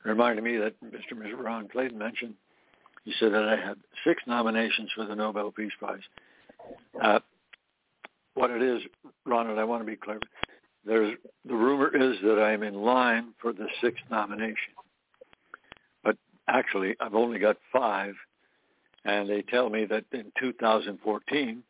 [0.04, 1.14] reminded me that Mr.
[1.14, 1.38] Mr.
[1.38, 2.34] Ron Clayton mentioned,
[3.04, 6.00] he said that I had six nominations for the Nobel Peace Prize.
[7.02, 7.20] Uh,
[8.34, 8.82] what it is,
[9.26, 10.20] Ron, and I want to be clear.
[10.84, 14.72] There's the rumor is that I'm in line for the sixth nomination,
[16.04, 18.14] but actually I've only got five,
[19.08, 21.62] and they tell me that in 2014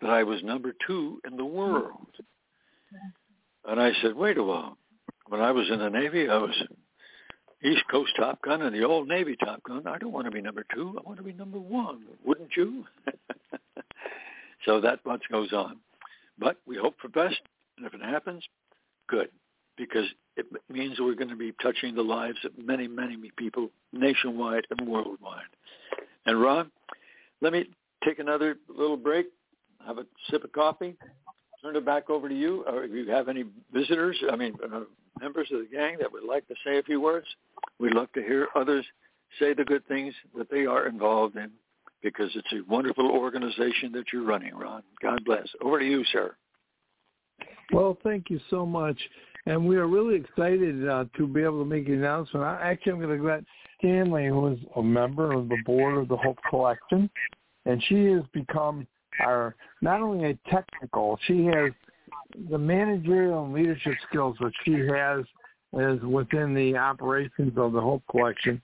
[0.00, 2.06] that I was number two in the world.
[2.94, 3.70] Mm-hmm.
[3.72, 4.78] And I said, wait a while.
[5.28, 6.54] When I was in the Navy, I was
[7.64, 9.86] East Coast Top Gun and the old Navy Top Gun.
[9.88, 10.96] I don't want to be number two.
[10.96, 12.02] I want to be number one.
[12.24, 12.84] Wouldn't you?
[14.64, 15.78] so that much goes on.
[16.38, 17.40] But we hope for best.
[17.76, 18.44] And if it happens,
[19.08, 19.30] good.
[19.76, 24.66] Because it means we're going to be touching the lives of many, many people nationwide
[24.70, 25.42] and worldwide.
[26.26, 26.70] And Ron,
[27.40, 27.66] let me
[28.04, 29.26] take another little break,
[29.86, 30.96] have a sip of coffee,
[31.62, 32.64] turn it back over to you.
[32.66, 34.80] Or if you have any visitors, I mean, uh,
[35.20, 37.26] members of the gang that would like to say a few words,
[37.78, 38.84] we'd love to hear others
[39.38, 41.50] say the good things that they are involved in
[42.02, 44.82] because it's a wonderful organization that you're running, Ron.
[45.02, 45.48] God bless.
[45.62, 46.36] Over to you, sir.
[47.72, 48.96] Well, thank you so much.
[49.46, 52.44] And we are really excited uh, to be able to make an announcement.
[52.44, 53.44] I, actually, I'm going to let
[53.78, 57.10] Stanley, who is a member of the board of the Hope Collection,
[57.64, 58.86] and she has become
[59.20, 61.72] our not only a technical, she has
[62.50, 65.24] the managerial and leadership skills that she has
[65.78, 68.60] is within the operations of the Hope Collection.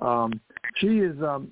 [0.00, 0.40] Um,
[0.76, 1.50] she is um,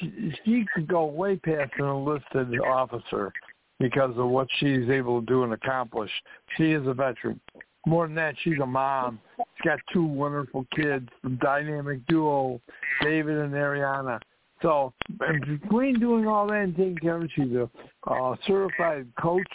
[0.00, 3.32] she, she could go way past an enlisted officer
[3.80, 6.10] because of what she's able to do and accomplish.
[6.56, 7.40] She is a veteran.
[7.86, 9.20] More than that, she's a mom.
[9.36, 12.60] She's got two wonderful kids, a dynamic duo,
[13.02, 14.20] David and Ariana.
[14.62, 17.68] So and between doing all that and taking care of it, she's a
[18.10, 19.46] uh, certified coach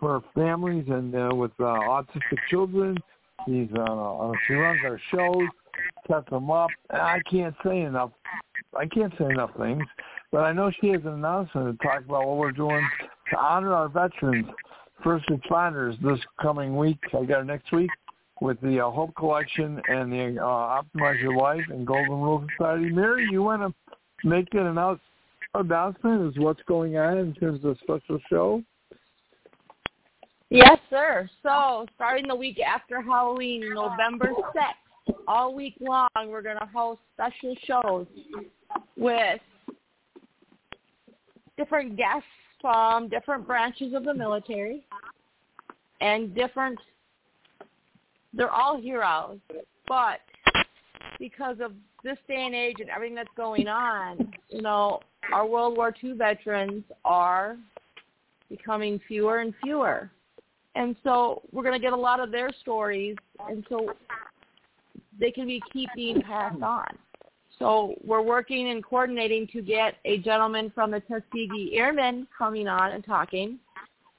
[0.00, 2.96] for families and uh, with uh, autistic children.
[3.46, 5.48] She's uh, she runs our shows,
[6.08, 6.70] sets them up.
[6.90, 8.12] I can't say enough.
[8.74, 9.84] I can't say enough things,
[10.32, 12.86] but I know she has an announcement to talk about what we're doing
[13.30, 14.46] to honor our veterans,
[15.04, 16.98] first responders this coming week.
[17.12, 17.90] I got it next week
[18.40, 22.90] with the uh, Hope Collection and the uh, Optimize Your Life and Golden Rule Society.
[22.90, 25.00] Mary, you want to make an announce-
[25.54, 28.62] announcement as what's going on in terms of special show?
[30.48, 31.28] Yes, sir.
[31.42, 37.00] So starting the week after Halloween, November 6th, all week long, we're going to host
[37.14, 38.06] special shows
[38.96, 39.40] with
[41.56, 42.24] different guests
[42.64, 44.86] from different branches of the military
[46.00, 46.78] and different,
[48.32, 49.38] they're all heroes,
[49.86, 50.20] but
[51.18, 51.72] because of
[52.02, 55.00] this day and age and everything that's going on, you know,
[55.30, 57.58] our World War II veterans are
[58.48, 60.10] becoming fewer and fewer.
[60.74, 63.90] And so we're going to get a lot of their stories, and so
[65.20, 66.86] they can be keep being passed on.
[67.58, 72.92] So we're working and coordinating to get a gentleman from the Tuskegee Airmen coming on
[72.92, 73.58] and talking.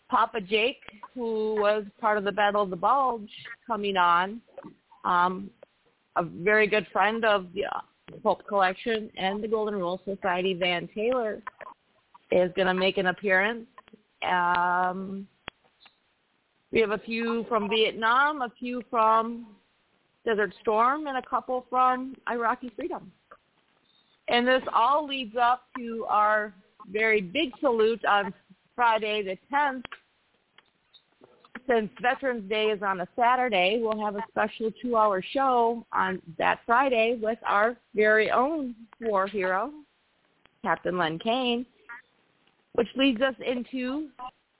[0.10, 0.82] Papa Jake,
[1.14, 3.30] who was part of the Battle of the Bulge,
[3.66, 4.42] coming on.
[5.04, 5.50] Um,
[6.16, 7.80] a very good friend of the uh,
[8.24, 11.42] Hope Collection and the Golden Rule Society, Van Taylor,
[12.32, 13.66] is going to make an appearance.
[14.28, 15.28] Um,
[16.72, 19.48] we have a few from Vietnam, a few from
[20.26, 23.12] Desert Storm, and a couple from Iraqi Freedom.
[24.28, 26.54] And this all leads up to our
[26.92, 28.34] very big salute on
[28.76, 29.84] Friday the 10th.
[31.68, 36.60] Since Veterans Day is on a Saturday, we'll have a special two-hour show on that
[36.66, 39.72] Friday with our very own war hero,
[40.64, 41.66] Captain Len Kane,
[42.74, 44.10] which leads us into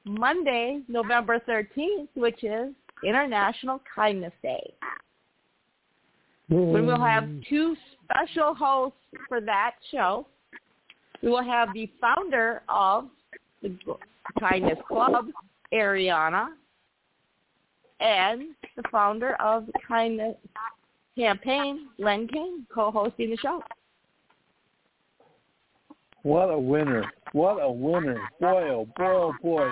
[0.04, 2.74] Monday, November 13th, which is
[3.04, 4.74] International Kindness Day.
[6.50, 7.76] When we'll have two
[8.06, 10.26] special hosts for that show.
[11.22, 13.06] We will have the founder of
[13.62, 13.76] the
[14.40, 15.28] Kindness Club,
[15.74, 16.50] Ariana,
[18.00, 20.36] and the founder of the Kindness
[21.18, 23.62] Campaign, Len Kane, co-hosting the show.
[26.24, 27.06] What a winner.
[27.34, 28.20] What a winner.
[28.40, 29.72] Boy, oh boy, oh boy.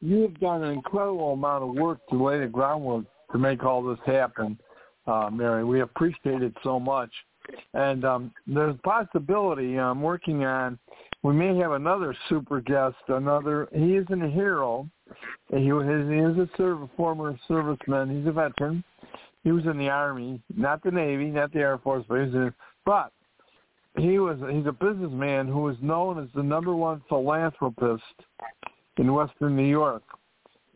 [0.00, 3.82] You have done an incredible amount of work to lay the groundwork to make all
[3.82, 4.58] this happen,
[5.06, 5.64] uh, Mary.
[5.64, 7.10] We appreciate it so much.
[7.74, 10.78] And um, there's a possibility I'm working on,
[11.22, 14.88] we may have another super guest, another, he isn't a hero.
[15.50, 18.16] He, he is a serv- former serviceman.
[18.16, 18.82] He's a veteran.
[19.44, 23.10] He was in the Army, not the Navy, not the Air Force, but in, but
[23.96, 28.02] he was he's a businessman who is known as the number one philanthropist
[28.98, 30.02] in Western New York.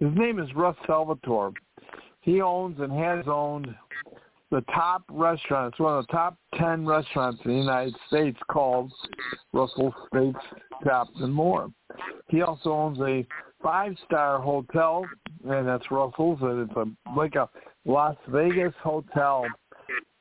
[0.01, 1.53] His name is Russ Salvatore.
[2.23, 3.75] He owns and has owned
[4.55, 5.73] the top restaurant.
[5.73, 8.93] It's one of the top ten restaurants in the United States called
[9.53, 10.45] Russell Steaks,
[10.85, 11.73] Chops, and More.
[12.29, 13.27] He also owns a
[13.61, 15.05] five-star hotel,
[15.49, 16.87] and that's Russell's, and it's a
[17.19, 17.49] like a
[17.85, 19.45] Las Vegas hotel.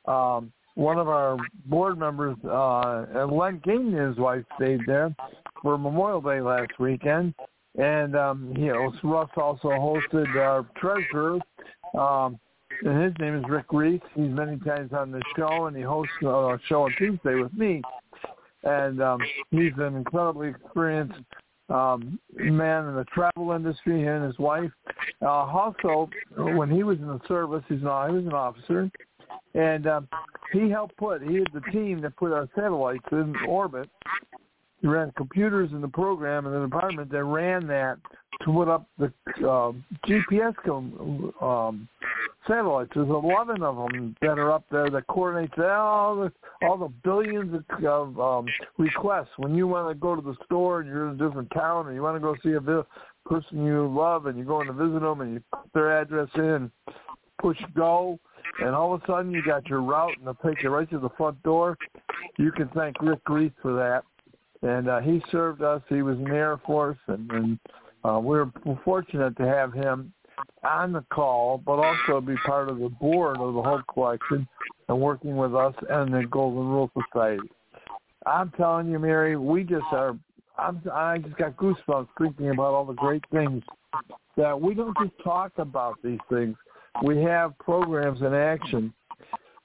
[0.06, 5.14] Um, one of our board members, uh, Len Kane and his wife stayed there
[5.62, 7.34] for Memorial Day last weekend.
[7.78, 11.38] And, um, you know, Russ also hosted our treasurer,
[11.98, 12.38] um,
[12.82, 14.00] and his name is Rick Reese.
[14.14, 17.82] He's many times on the show, and he hosts a show on Tuesday with me.
[18.62, 19.20] And um,
[19.50, 21.18] he's an incredibly experienced
[21.68, 24.70] um, man in the travel industry, he and his wife.
[25.22, 28.90] Uh, also, when he was in the service, he's not, he was an officer,
[29.54, 30.08] and um,
[30.52, 33.88] he helped put, he had the team that put our satellites in orbit.
[34.84, 37.96] He ran computers in the program in the department that ran that
[38.42, 39.06] to put up the
[39.38, 39.72] uh,
[40.06, 41.88] GPS com- um,
[42.46, 42.90] satellites.
[42.94, 46.32] There's 11 of them that are up there that coordinates all the
[46.66, 48.44] all the billions of um,
[48.76, 49.30] requests.
[49.38, 51.96] When you want to go to the store and you're in a different town, and
[51.96, 52.82] you want to go see a vi-
[53.24, 56.70] person you love, and you're going to visit them, and you put their address in,
[57.40, 58.18] push go,
[58.60, 60.98] and all of a sudden you got your route, and they'll take you right to
[60.98, 61.78] the front door.
[62.36, 64.04] You can thank Rick Reese for that.
[64.62, 65.82] And uh, he served us.
[65.88, 67.58] He was in the Air Force, and, and
[68.04, 68.50] uh, we're
[68.84, 70.12] fortunate to have him
[70.62, 74.46] on the call, but also be part of the board of the Hope Collection
[74.88, 77.48] and working with us and the Golden Rule Society.
[78.26, 80.16] I'm telling you, Mary, we just are.
[80.56, 83.62] I'm, I just got goosebumps thinking about all the great things
[84.36, 86.56] that we don't just talk about these things.
[87.02, 88.94] We have programs in action.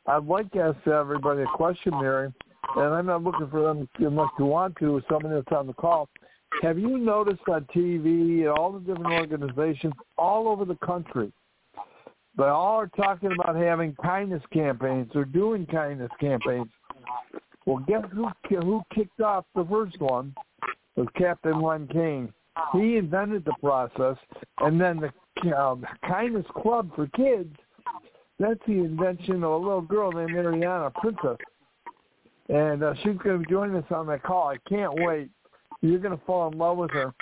[0.08, 2.34] I'd like to ask everybody a question, Mary,
[2.76, 6.10] and I'm not looking for them unless you want to, somebody that's on the call.
[6.62, 11.32] Have you noticed on TV and all the different organizations all over the country,
[12.38, 16.70] they all are talking about having kindness campaigns or doing kindness campaigns.
[17.66, 20.34] Well, guess who who kicked off the first one?
[20.96, 22.34] Was Captain Len Kane.
[22.74, 24.18] He invented the process,
[24.60, 25.02] and then
[25.44, 27.56] the um, Kindness Club for Kids.
[28.40, 31.38] That's the invention of a little girl named Ariana Princess,
[32.50, 34.50] and uh, she's going to be joining us on that call.
[34.50, 35.30] I can't wait.
[35.82, 37.14] You're going to fall in love with her.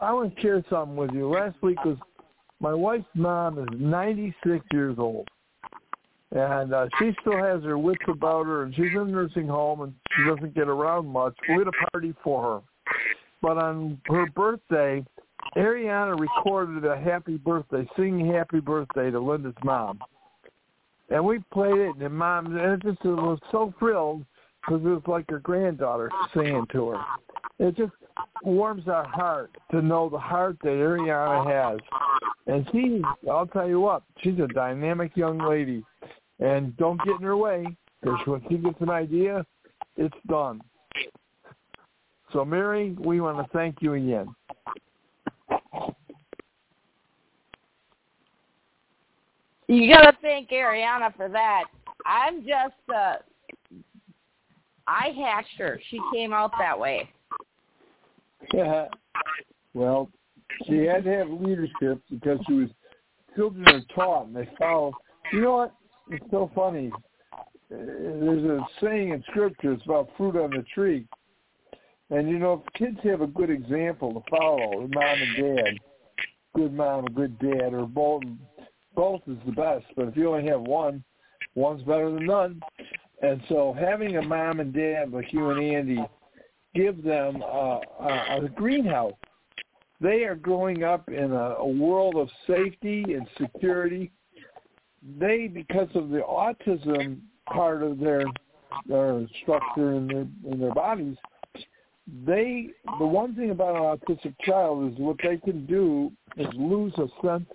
[0.00, 1.28] I want to share something with you.
[1.28, 1.96] Last week was
[2.60, 5.28] my wife's mom is 96 years old,
[6.30, 9.82] and uh, she still has her wits about her, and she's in a nursing home,
[9.82, 11.34] and she doesn't get around much.
[11.48, 12.60] We had a party for her,
[13.42, 15.04] but on her birthday,
[15.56, 19.98] Ariana recorded a happy birthday, singing happy birthday to Linda's mom.
[21.10, 24.24] And we played it, and mom and it just was so thrilled
[24.66, 27.04] because it was like her granddaughter saying to her.
[27.58, 27.92] It just
[28.42, 31.80] warms our heart to know the heart that Ariana has.
[32.46, 35.84] And she, I'll tell you what, she's a dynamic young lady.
[36.38, 37.66] And don't get in her way,
[38.02, 39.46] because when she gets an idea,
[39.96, 40.60] it's done.
[42.32, 44.34] So, Mary, we want to thank you again.
[49.68, 51.64] You gotta thank Ariana for that.
[52.04, 53.16] I'm just uh
[54.86, 55.80] I hatched her.
[55.90, 57.08] She came out that way.
[58.52, 58.86] Yeah.
[59.74, 60.10] Well,
[60.66, 62.68] she had to have leadership because she was
[63.36, 64.92] children are taught and they follow.
[65.32, 65.74] You know what?
[66.10, 66.90] It's so funny.
[67.68, 69.72] There's a saying in scripture.
[69.72, 71.06] It's about fruit on the tree.
[72.10, 75.78] And you know, if kids have a good example to follow, a mom and dad,
[76.54, 78.22] good mom and good dad, or both,
[78.94, 79.84] both is the best.
[79.96, 81.02] But if you only have one,
[81.56, 82.60] one's better than none.
[83.22, 86.04] And so having a mom and dad like you and Andy
[86.74, 89.14] give them uh, a, a greenhouse.
[90.00, 94.12] They are growing up in a, a world of safety and security.
[95.18, 98.24] They, because of the autism part of their
[98.86, 101.16] their structure in their in their bodies,
[102.26, 106.92] they the one thing about an autistic child is what they can do is lose
[106.98, 107.46] a sense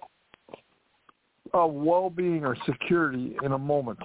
[1.54, 4.00] of well-being or security in a moment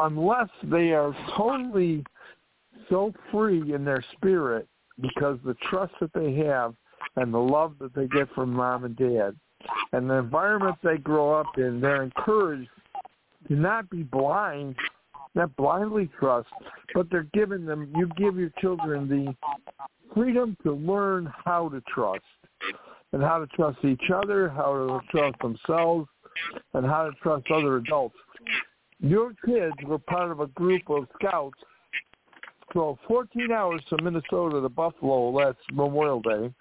[0.00, 2.04] unless they are totally
[2.88, 4.66] so free in their spirit
[5.00, 6.74] because the trust that they have
[7.16, 9.36] and the love that they get from mom and dad
[9.92, 12.68] and the environment they grow up in, they're encouraged
[13.48, 14.76] to not be blind,
[15.34, 16.48] not blindly trust,
[16.94, 19.34] but they're giving them, you give your children the
[20.14, 22.24] freedom to learn how to trust
[23.12, 26.08] and how to trust each other, how to trust themselves,
[26.74, 28.16] and how to trust other adults.
[29.00, 31.58] Your kids were part of a group of scouts
[32.72, 36.52] drove 14 hours from Minnesota to Buffalo last Memorial Day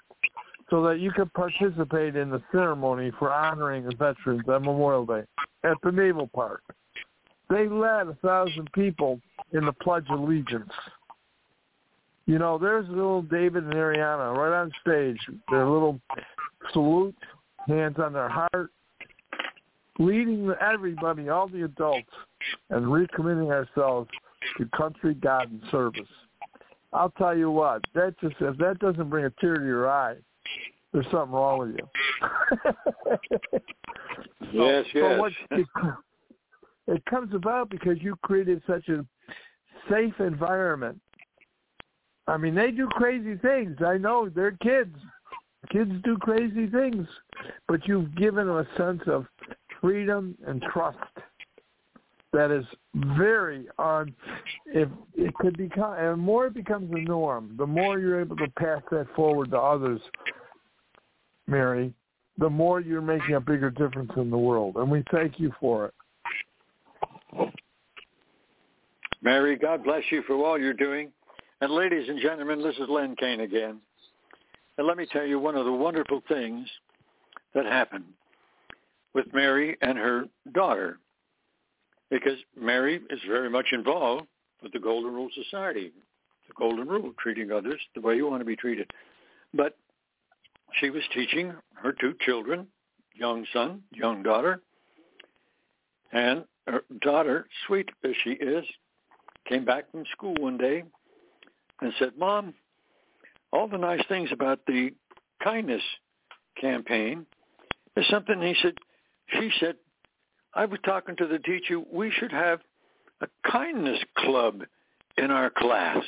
[0.70, 5.24] so that you could participate in the ceremony for honoring the veterans on Memorial Day
[5.64, 6.62] at the Naval Park.
[7.50, 9.20] They led a thousand people
[9.54, 10.72] in the Pledge of Allegiance.
[12.28, 15.18] You know, there's little David and Ariana right on stage.
[15.50, 16.00] Their little
[16.72, 17.16] salute,
[17.68, 18.70] hands on their heart,
[20.00, 22.10] leading everybody, all the adults,
[22.70, 24.10] and recommitting ourselves
[24.58, 26.08] to country, God, and service.
[26.92, 30.16] I'll tell you what, that just if that doesn't bring a tear to your eye,
[30.92, 33.60] there's something wrong with you.
[34.52, 35.20] yes, yes.
[35.20, 35.68] What, it,
[36.88, 39.06] it comes about because you created such a
[39.90, 41.00] safe environment.
[42.28, 43.78] I mean, they do crazy things.
[43.86, 44.96] I know they're kids.
[45.72, 47.08] Kids do crazy things,
[47.68, 49.26] but you've given them a sense of
[49.82, 50.98] freedom and trust
[52.32, 52.66] that is
[53.18, 54.14] very on
[54.68, 58.48] if it could become and more it becomes the norm the more you're able to
[58.58, 60.02] pass that forward to others
[61.48, 61.94] mary
[62.40, 64.78] the more you're making a bigger difference in the world.
[64.78, 65.92] And we thank you for
[67.36, 67.54] it.
[69.22, 71.12] Mary god bless you for all you're doing.
[71.62, 73.80] And ladies and gentlemen this is len kane again.
[74.78, 76.68] And let me tell you one of the wonderful things
[77.54, 78.06] that happened
[79.14, 81.00] with mary and her daughter
[82.10, 84.26] because Mary is very much involved
[84.64, 85.92] with the Golden Rule Society,
[86.48, 88.90] the Golden Rule, treating others the way you want to be treated.
[89.54, 89.78] But
[90.80, 92.68] she was teaching her two children,
[93.14, 94.62] young son, young daughter,
[96.12, 98.66] and her daughter, sweet as she is,
[99.48, 100.84] came back from school one day
[101.82, 102.54] and said, Mom,
[103.52, 104.92] all the nice things about the
[105.44, 105.82] kindness
[106.60, 107.26] campaign
[107.96, 108.76] is something he said,
[109.32, 109.76] she said,
[110.54, 112.60] I was talking to the teacher, we should have
[113.22, 114.64] a kindness club
[115.18, 116.04] in our class,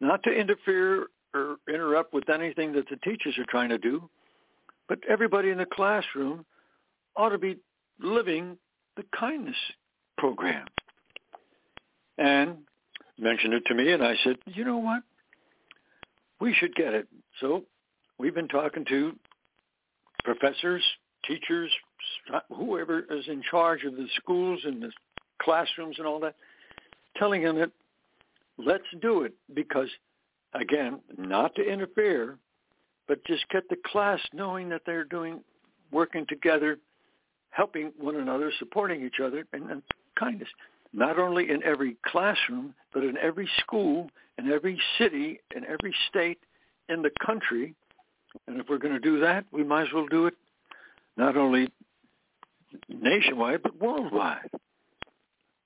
[0.00, 4.08] not to interfere or interrupt with anything that the teachers are trying to do,
[4.88, 6.44] but everybody in the classroom
[7.16, 7.56] ought to be
[8.00, 8.56] living
[8.96, 9.56] the kindness
[10.18, 10.66] program.
[12.18, 12.58] And
[13.18, 15.02] mentioned it to me, and I said, you know what?
[16.40, 17.06] We should get it.
[17.40, 17.64] So
[18.18, 19.12] we've been talking to
[20.24, 20.82] professors,
[21.26, 21.70] teachers,
[22.54, 24.90] whoever is in charge of the schools and the
[25.40, 26.36] classrooms and all that,
[27.16, 27.70] telling them that
[28.58, 29.88] let's do it because,
[30.54, 32.38] again, not to interfere,
[33.08, 35.40] but just get the class knowing that they're doing,
[35.92, 36.78] working together,
[37.50, 39.82] helping one another, supporting each other, and, and
[40.18, 40.48] kindness.
[40.92, 46.38] Not only in every classroom, but in every school, in every city, in every state
[46.88, 47.74] in the country.
[48.46, 50.34] And if we're going to do that, we might as well do it
[51.16, 51.68] not only
[52.88, 54.50] nationwide, but worldwide.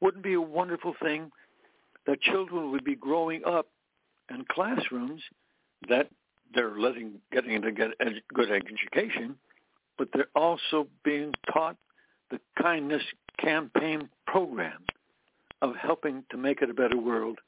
[0.00, 1.30] Wouldn't be a wonderful thing
[2.06, 3.66] that children would be growing up
[4.30, 5.20] in classrooms
[5.88, 6.08] that
[6.54, 9.36] they're letting getting to get a good education,
[9.98, 11.76] but they're also being taught
[12.30, 13.02] the kindness
[13.38, 14.84] campaign program
[15.62, 17.38] of helping to make it a better world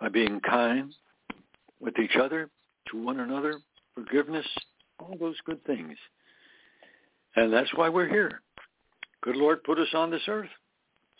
[0.00, 0.92] by being kind
[1.80, 2.50] with each other,
[2.90, 3.60] to one another,
[3.94, 4.46] forgiveness,
[4.98, 5.96] all those good things.
[7.36, 8.40] And that's why we're here.
[9.22, 10.50] Good Lord put us on this earth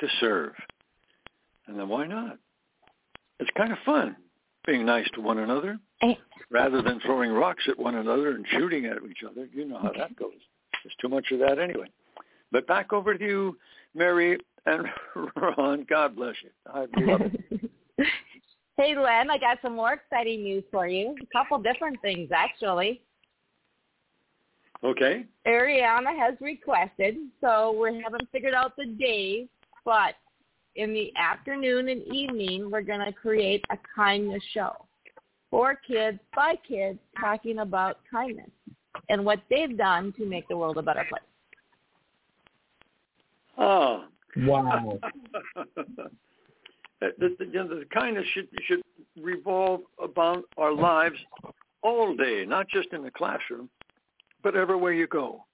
[0.01, 0.53] to serve.
[1.67, 2.39] And then why not?
[3.41, 4.17] It's kind of fun
[4.67, 5.79] being nice to one another
[6.51, 9.49] rather than throwing rocks at one another and shooting at each other.
[9.53, 10.33] You know how that goes.
[10.83, 11.89] There's too much of that anyway.
[12.53, 13.59] But back over to you,
[13.95, 14.87] Mary and
[15.37, 15.87] Ron.
[15.89, 16.51] God bless you.
[16.67, 17.71] I love it.
[18.77, 21.15] hey, Len, I got some more exciting news for you.
[21.21, 23.03] A couple different things, actually.
[24.85, 25.25] Okay.
[25.47, 29.49] Ariana has requested, so we haven't figured out the days,
[29.85, 30.15] but
[30.77, 34.73] in the afternoon and evening, we're going to create a kindness show
[35.51, 38.51] for kids, by kids, talking about kindness
[39.09, 41.23] and what they've done to make the world a better place.
[43.57, 44.05] Oh.
[44.37, 44.99] Wow.
[45.57, 48.83] the, the, you know, the kindness should should
[49.21, 51.17] revolve about our lives
[51.83, 53.69] all day, not just in the classroom,
[54.43, 55.45] but everywhere you go.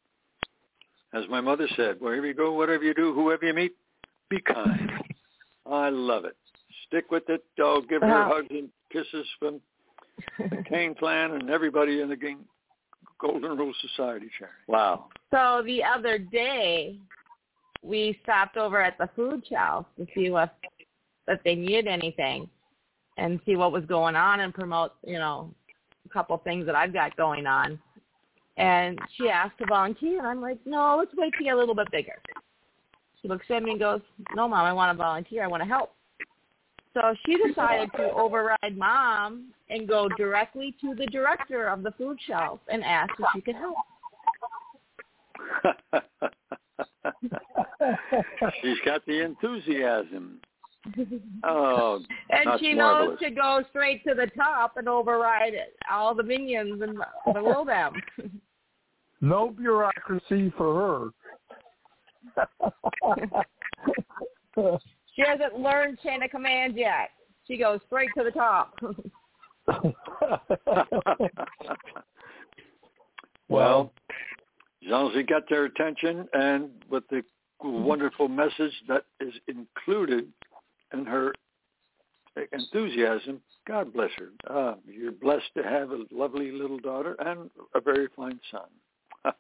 [1.12, 3.72] As my mother said, wherever you go, whatever you do, whoever you meet,
[4.28, 4.91] be kind.
[5.70, 6.37] I love it.
[6.87, 7.45] Stick with it.
[7.59, 8.32] I'll give her Wow.
[8.35, 9.61] hugs and kisses from
[10.39, 12.47] the Kane clan and everybody in the Gang-
[13.18, 14.51] Golden Rule Society, Cherry.
[14.66, 15.07] Wow.
[15.30, 16.99] So the other day,
[17.82, 20.55] we stopped over at the food shelf to see what
[21.28, 22.49] if they needed anything,
[23.16, 25.55] and see what was going on, and promote you know
[26.05, 27.78] a couple things that I've got going on.
[28.57, 31.75] And she asked to volunteer, and I'm like, no, let's wait to get a little
[31.75, 32.15] bit bigger.
[33.21, 34.01] She looks at me and goes,
[34.35, 35.43] no, mom, I want to volunteer.
[35.43, 35.95] I want to help.
[36.93, 42.19] So she decided to override mom and go directly to the director of the food
[42.27, 43.77] shelf and ask if she could help.
[48.63, 50.41] She's got the enthusiasm.
[51.45, 53.19] Oh, And she marvelous.
[53.19, 55.55] knows to go straight to the top and override
[55.91, 56.99] all the minions and
[57.33, 57.95] below them.
[59.25, 61.11] No bureaucracy for
[62.37, 62.47] her.
[65.16, 67.11] She hasn't learned chain of command yet.
[67.47, 68.79] She goes straight to the top.
[73.49, 73.93] well,
[74.85, 77.22] as long as he got their attention and with the
[77.62, 80.29] wonderful message that is included
[80.93, 81.33] in her
[82.53, 84.29] enthusiasm, God bless her.
[84.49, 88.68] Uh, you're blessed to have a lovely little daughter and a very fine son.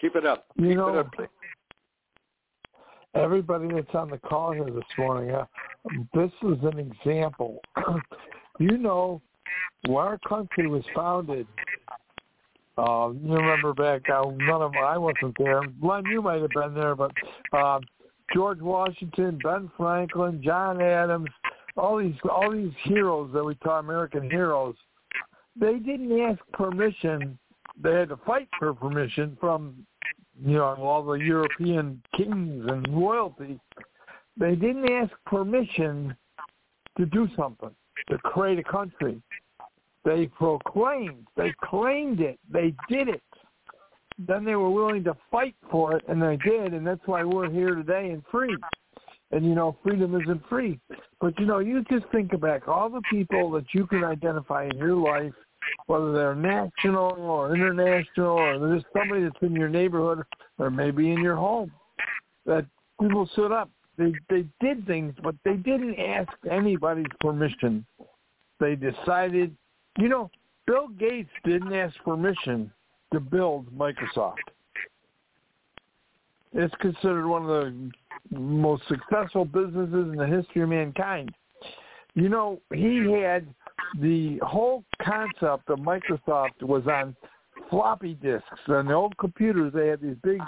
[0.00, 0.46] keep it up.
[0.56, 1.12] You keep know, it up.
[1.12, 1.28] please.
[3.14, 5.44] everybody that's on the call here this morning, uh,
[6.14, 7.60] this is an example.
[8.58, 9.20] you know,
[9.86, 11.46] when our country was founded,
[12.78, 15.62] uh, you remember back, uh, none of I wasn't there.
[15.82, 17.10] Len, you might have been there, but
[17.52, 17.80] uh,
[18.34, 21.30] George Washington, Ben Franklin, John Adams,
[21.76, 24.74] all these all these heroes that we call American heroes,
[25.58, 27.38] they didn't ask permission.
[27.82, 29.86] They had to fight for permission from
[30.44, 33.58] you know all the European kings and royalty.
[34.38, 36.14] They didn't ask permission
[36.98, 37.74] to do something
[38.08, 39.20] to create a country.
[40.04, 43.22] They proclaimed, they claimed it, they did it.
[44.18, 47.50] Then they were willing to fight for it, and they did, and that's why we're
[47.50, 48.56] here today and free.
[49.32, 50.78] And you know, freedom isn't free.
[51.20, 54.78] But you know, you just think back all the people that you can identify in
[54.78, 55.34] your life,
[55.86, 60.24] whether they're national or international, or there's somebody that's in your neighborhood
[60.58, 61.70] or maybe in your home,
[62.44, 62.66] that
[63.00, 63.70] people stood up.
[63.98, 67.86] They they did things, but they didn't ask anybody's permission.
[68.60, 69.56] They decided
[69.98, 70.30] you know,
[70.66, 72.70] Bill Gates didn't ask permission
[73.12, 74.34] to build Microsoft.
[76.52, 81.34] It's considered one of the most successful businesses in the history of mankind.
[82.14, 83.46] You know, he had
[84.00, 87.16] the whole concept of Microsoft was on
[87.70, 88.46] floppy disks.
[88.68, 90.40] On the old computers, they had these big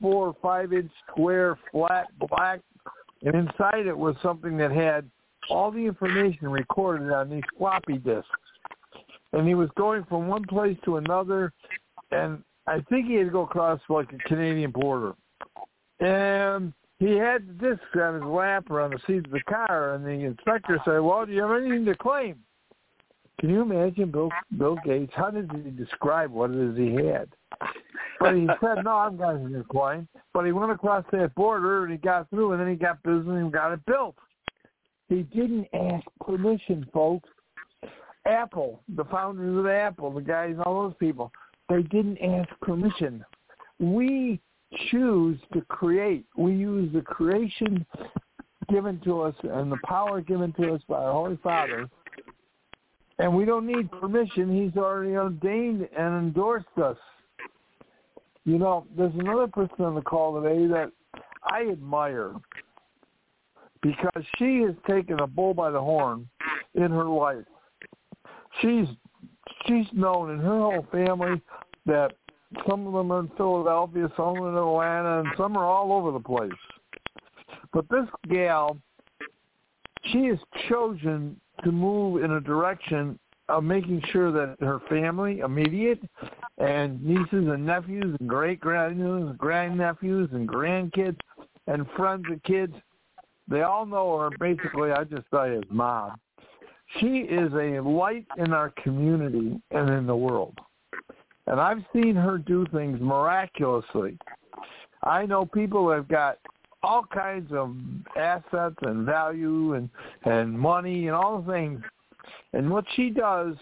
[0.00, 2.60] four or five inch square flat black,
[3.22, 5.08] and inside it was something that had
[5.50, 8.28] all the information recorded on these floppy disks
[9.32, 11.52] and he was going from one place to another,
[12.10, 15.14] and I think he had to go across like a Canadian border,
[16.00, 19.94] and he had the disc on his lap or on the seat of the car,
[19.94, 22.36] and the inspector said, "Well, do you have anything to claim?"
[23.42, 25.12] Can you imagine Bill Bill Gates?
[25.16, 27.28] How did he describe what it is he had?
[28.20, 31.90] But he said, "No, got anything to claim." But he went across that border and
[31.90, 34.14] he got through, and then he got business and got it built.
[35.08, 37.28] He didn't ask permission, folks.
[38.26, 41.32] Apple, the founders of Apple, the guys, all those people,
[41.68, 43.24] they didn't ask permission.
[43.80, 44.40] We
[44.88, 46.26] choose to create.
[46.36, 47.84] We use the creation
[48.68, 51.90] given to us and the power given to us by our Holy Father.
[53.22, 54.54] And we don't need permission.
[54.54, 56.96] He's already ordained and endorsed us.
[58.44, 60.90] You know, there's another person on the call today that
[61.44, 62.32] I admire
[63.80, 66.28] because she has taken a bull by the horn
[66.74, 67.44] in her life
[68.60, 68.86] she's
[69.66, 71.40] she's known in her whole family
[71.86, 72.12] that
[72.68, 76.20] some of them are in Philadelphia, some in Atlanta, and some are all over the
[76.20, 76.50] place.
[77.72, 78.76] But this gal,
[80.10, 86.00] she has chosen to move in a direction of making sure that her family, immediate,
[86.58, 91.18] and nieces and nephews and great grandnephews, grandnephews and grandkids,
[91.66, 92.74] and friends of kids,
[93.48, 94.30] they all know her.
[94.38, 96.18] Basically, I just say as mom
[97.00, 100.58] she is a light in our community and in the world.
[101.46, 104.18] And I've seen her do things miraculously.
[105.02, 106.38] I know people have got
[106.82, 107.76] all kinds of
[108.16, 109.88] assets and value and
[110.24, 111.80] and money and all the things.
[112.52, 113.54] And what she does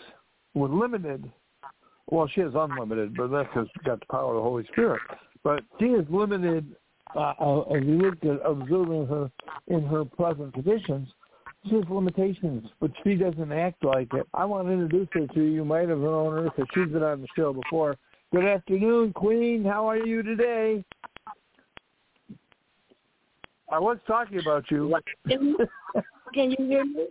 [0.55, 1.31] with limited,
[2.09, 5.01] well, she has unlimited, but that's because she's got the power of the Holy Spirit.
[5.43, 6.67] But she is limited
[7.17, 9.31] uh, uh as you look at observing her
[9.69, 11.09] in her present conditions
[11.69, 14.27] she has limitations, but she doesn't act like it.
[14.33, 15.51] I want to introduce her to you.
[15.51, 17.97] You might have known her because she's been on the show before.
[18.33, 19.65] Good afternoon, Queen.
[19.65, 20.85] How are you today?
[23.71, 24.95] I was talking about you.
[26.35, 27.07] Can you hear me?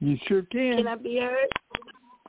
[0.00, 0.76] You sure can.
[0.76, 1.48] Can I be heard?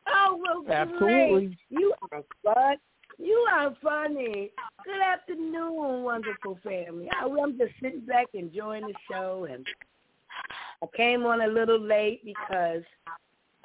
[0.08, 1.48] Oh, well, Absolutely.
[1.48, 1.58] Great.
[1.70, 2.78] You are fun.
[3.20, 4.52] You are funny.
[4.86, 7.10] Good afternoon, wonderful family.
[7.12, 9.66] I, I'm just sitting back enjoying the show and
[10.82, 12.84] I came on a little late because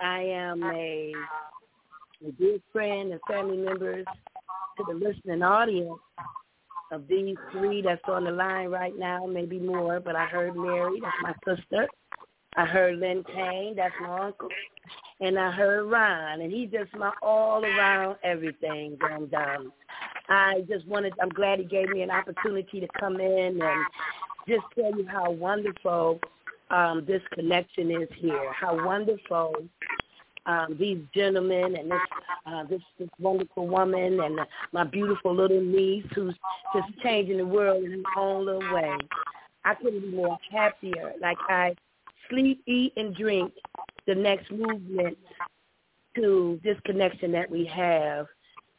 [0.00, 1.12] I am a,
[2.26, 4.06] a dear friend and family members
[4.78, 6.00] to the listening audience
[6.92, 11.00] of these three that's on the line right now, maybe more, but I heard Mary,
[11.02, 11.88] that's my sister.
[12.56, 14.48] I heard Len Kane, that's my uncle.
[15.20, 18.98] and I heard Ron, and he just my all around everything.
[19.02, 19.72] And um,
[20.28, 21.14] I just wanted.
[21.22, 23.86] I'm glad he gave me an opportunity to come in and
[24.48, 26.20] just tell you how wonderful
[26.70, 28.52] um, this connection is here.
[28.54, 29.54] How wonderful
[30.46, 32.00] um, these gentlemen and this
[32.46, 34.40] uh, this this wonderful woman and
[34.72, 36.34] my beautiful little niece who's
[36.74, 38.96] just changing the world in her own little way.
[39.64, 41.12] I couldn't be more happier.
[41.20, 41.74] Like I
[42.28, 43.52] sleep, eat, and drink
[44.06, 45.16] the next movement
[46.16, 48.26] to this connection that we have,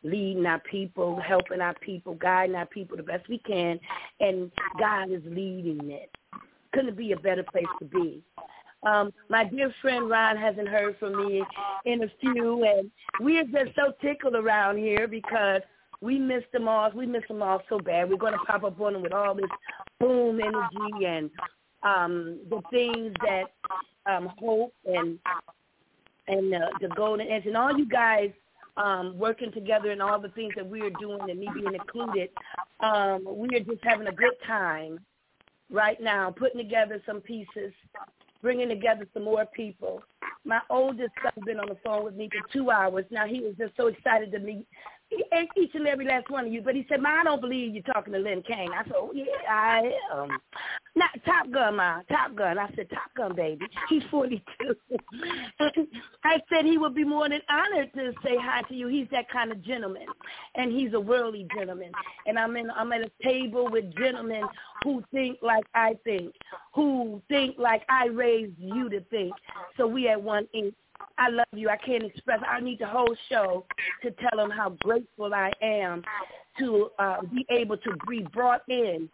[0.03, 3.79] leading our people, helping our people, guiding our people the best we can,
[4.19, 6.11] and God is leading it.
[6.73, 8.21] Couldn't be a better place to be.
[8.85, 11.43] Um, my dear friend Ron hasn't heard from me
[11.85, 15.61] in a few, and we are just so tickled around here because
[16.01, 16.91] we missed them all.
[16.93, 18.09] We missed them all so bad.
[18.09, 19.49] We're going to pop up on them with all this
[19.99, 21.29] boom energy and
[21.83, 23.45] um, the things that
[24.05, 25.17] um, hope and
[26.27, 28.31] and uh, the golden edge and all you guys
[28.77, 32.29] um, working together and all the things that we are doing and me being included.
[32.79, 34.99] Um, we are just having a good time
[35.69, 37.73] right now, putting together some pieces,
[38.43, 40.03] bringing together some more people.
[40.45, 43.05] My oldest son's been on the phone with me for two hours.
[43.09, 44.67] Now he was just so excited to meet
[45.57, 46.61] each and every last one of you.
[46.61, 49.11] But he said, "Ma, I don't believe you're talking to Len Kane." I said, "Oh
[49.13, 50.29] yeah, I am."
[50.95, 52.59] Not Top Gun, Ma, Top Gun.
[52.59, 54.75] I said, "Top Gun, baby." He's 42.
[56.23, 58.87] I said he would be more than honored to say hi to you.
[58.87, 60.05] He's that kind of gentleman,
[60.55, 61.91] and he's a worldly gentleman.
[62.27, 64.43] And I'm in, I'm at a table with gentlemen
[64.83, 66.33] who think like I think,
[66.73, 69.33] who think like I raised you to think.
[69.77, 70.75] So we at one ink.
[71.17, 71.69] I love you.
[71.69, 72.39] I can't express.
[72.49, 73.65] I need the whole show
[74.01, 76.03] to tell them how grateful I am
[76.59, 79.09] to uh, be able to be brought in,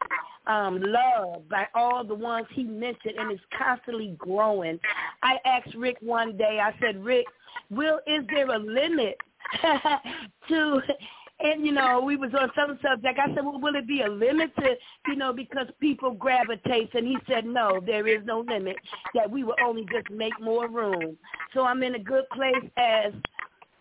[0.47, 0.83] um,
[1.49, 4.79] by all the ones he mentioned, and it's constantly growing.
[5.23, 6.59] I asked Rick one day.
[6.61, 7.25] I said, Rick,
[7.69, 9.17] will is there a limit
[10.49, 10.81] to
[11.39, 13.19] and you know we was on some subject.
[13.19, 14.75] I said well will it be a limit to
[15.07, 16.93] you know because people gravitate?
[16.93, 18.75] And he said no there is no limit
[19.15, 21.17] that we will only just make more room.
[21.53, 23.13] So i'm in a good place as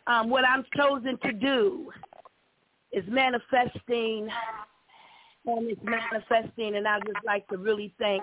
[0.06, 1.90] um what i'm chosen to do
[2.92, 4.28] is manifesting
[5.46, 8.22] and it's manifesting and i just like to really thank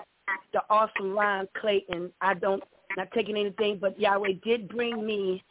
[0.52, 2.12] the awesome Ron Clayton.
[2.20, 2.62] I don't
[2.96, 5.44] not taking anything, but Yahweh did bring me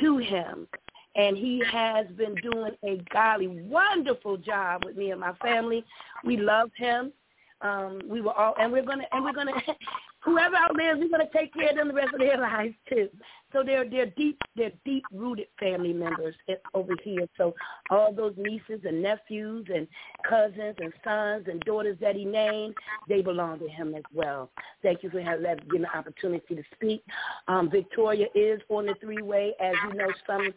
[0.00, 0.66] to him
[1.16, 5.84] and he has been doing a golly wonderful job with me and my family.
[6.24, 7.12] We love him.
[7.62, 9.52] Um, we were all, and we're gonna, and we're gonna,
[10.20, 13.08] whoever outlives, we're gonna take care of them the rest of their lives too.
[13.54, 16.34] So they're they're deep, they're deep rooted family members
[16.74, 17.26] over here.
[17.38, 17.54] So
[17.88, 19.88] all those nieces and nephews and
[20.28, 22.74] cousins and sons and daughters that he named,
[23.08, 24.50] they belong to him as well.
[24.82, 27.02] Thank you for having me the opportunity to speak.
[27.48, 30.52] Um, Victoria is on the three way, as you know, some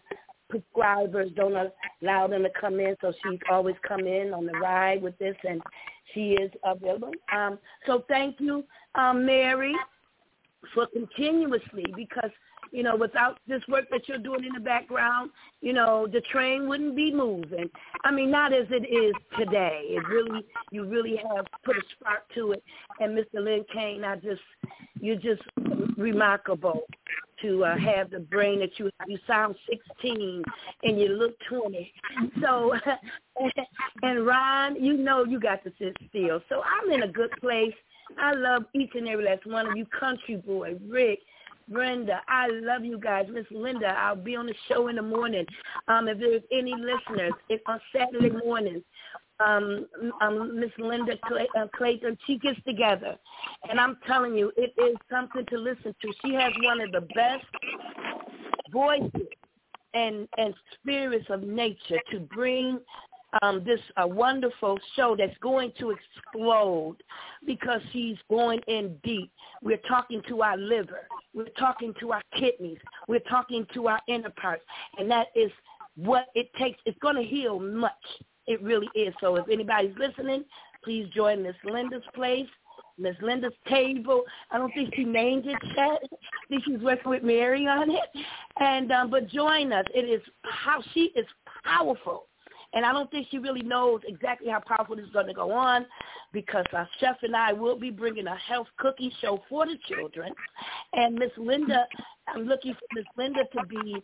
[0.52, 1.72] prescribers don't
[2.02, 5.36] allow them to come in, so she's always come in on the ride with this,
[5.48, 5.62] and
[6.14, 7.12] she is available.
[7.34, 8.64] Um, so thank you,
[8.96, 9.76] um, Mary,
[10.74, 12.32] for continuously because
[12.72, 15.32] you know without this work that you're doing in the background,
[15.62, 17.70] you know the train wouldn't be moving.
[18.04, 19.82] I mean, not as it is today.
[19.90, 22.64] It really, you really have put a spark to it.
[23.00, 23.44] And Mr.
[23.44, 24.42] Len Kane, I just,
[25.00, 25.42] you're just
[25.98, 26.82] remarkable
[27.42, 30.44] to uh, have the brain that you you sound 16
[30.84, 31.94] and you look 20.
[32.42, 32.74] So,
[34.04, 36.42] and Ron, you know you got to sit still.
[36.50, 37.74] So I'm in a good place.
[38.18, 41.20] I love each and every last one of you, country boy, Rick,
[41.70, 43.28] Brenda, I love you guys.
[43.32, 45.46] Miss Linda, I'll be on the show in the morning.
[45.88, 48.82] Um, if there's any listeners if, on Saturday mornings,
[49.46, 49.88] um,
[50.22, 51.14] um, Miss Linda
[51.58, 53.16] uh, Clayton, she gets together,
[53.70, 56.14] and I'm telling you, it is something to listen to.
[56.26, 57.46] She has one of the best
[58.72, 59.28] voices
[59.94, 62.80] and and spirits of nature to bring
[63.42, 66.98] um, this a wonderful show that's going to explode
[67.46, 69.32] because she's going in deep.
[69.62, 71.08] We're talking to our liver.
[71.34, 72.80] We're talking to our kidneys.
[73.08, 74.64] We're talking to our inner parts.
[74.98, 75.52] And that is
[75.96, 76.80] what it takes.
[76.86, 77.92] It's going to heal much.
[78.50, 79.14] It really is.
[79.22, 80.44] So if anybody's listening,
[80.84, 82.48] please join Miss Linda's place.
[82.98, 84.24] Miss Linda's table.
[84.52, 86.00] I don't think she named it yet.
[86.12, 88.26] I think she's working with Mary on it.
[88.60, 89.86] And um, but join us.
[89.94, 91.28] It is how she is
[91.64, 92.26] powerful.
[92.74, 95.52] And I don't think she really knows exactly how powerful this is going to go
[95.52, 95.86] on
[96.32, 100.34] because our chef and I will be bringing a health cookie show for the children.
[100.94, 101.88] And Miss Linda,
[102.28, 103.96] I'm looking for Miss Linda to be,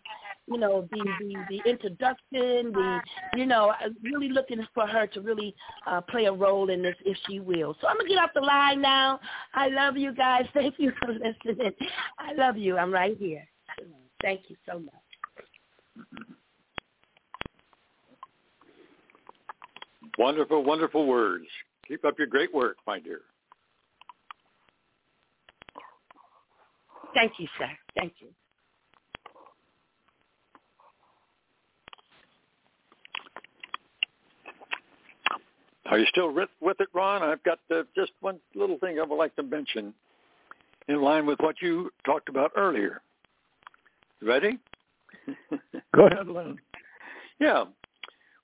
[0.48, 3.00] you know, the, the, the introduction, the,
[3.36, 5.56] you know, really looking for her to really
[5.86, 7.76] uh, play a role in this if she will.
[7.82, 9.20] So I'm going to get off the line now.
[9.54, 10.46] I love you guys.
[10.54, 11.74] Thank you for listening.
[12.18, 12.78] I love you.
[12.78, 13.48] I'm right here.
[14.22, 16.36] Thank you so much.
[20.18, 21.46] Wonderful, wonderful words.
[21.88, 23.22] Keep up your great work, my dear.
[27.14, 27.70] Thank you, sir.
[27.98, 28.28] Thank you.
[35.88, 37.22] Are you still with, with it, Ron?
[37.22, 39.94] I've got uh, just one little thing I would like to mention
[40.88, 43.02] in line with what you talked about earlier.
[44.22, 44.58] Ready?
[45.96, 46.58] Go ahead, Len.
[47.40, 47.66] Yeah.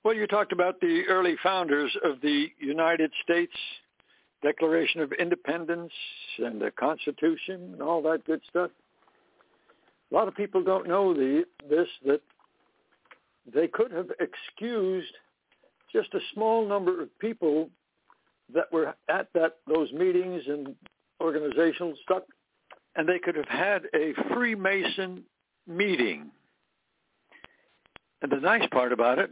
[0.03, 3.53] Well, you talked about the early founders of the United States
[4.41, 5.91] Declaration of Independence
[6.39, 8.71] and the Constitution and all that good stuff.
[10.11, 12.21] A lot of people don't know the, this, that
[13.53, 15.13] they could have excused
[15.93, 17.69] just a small number of people
[18.55, 20.75] that were at that those meetings and
[21.21, 22.23] organizational stuff,
[22.95, 25.23] and they could have had a Freemason
[25.67, 26.31] meeting.
[28.23, 29.29] And the nice part about it,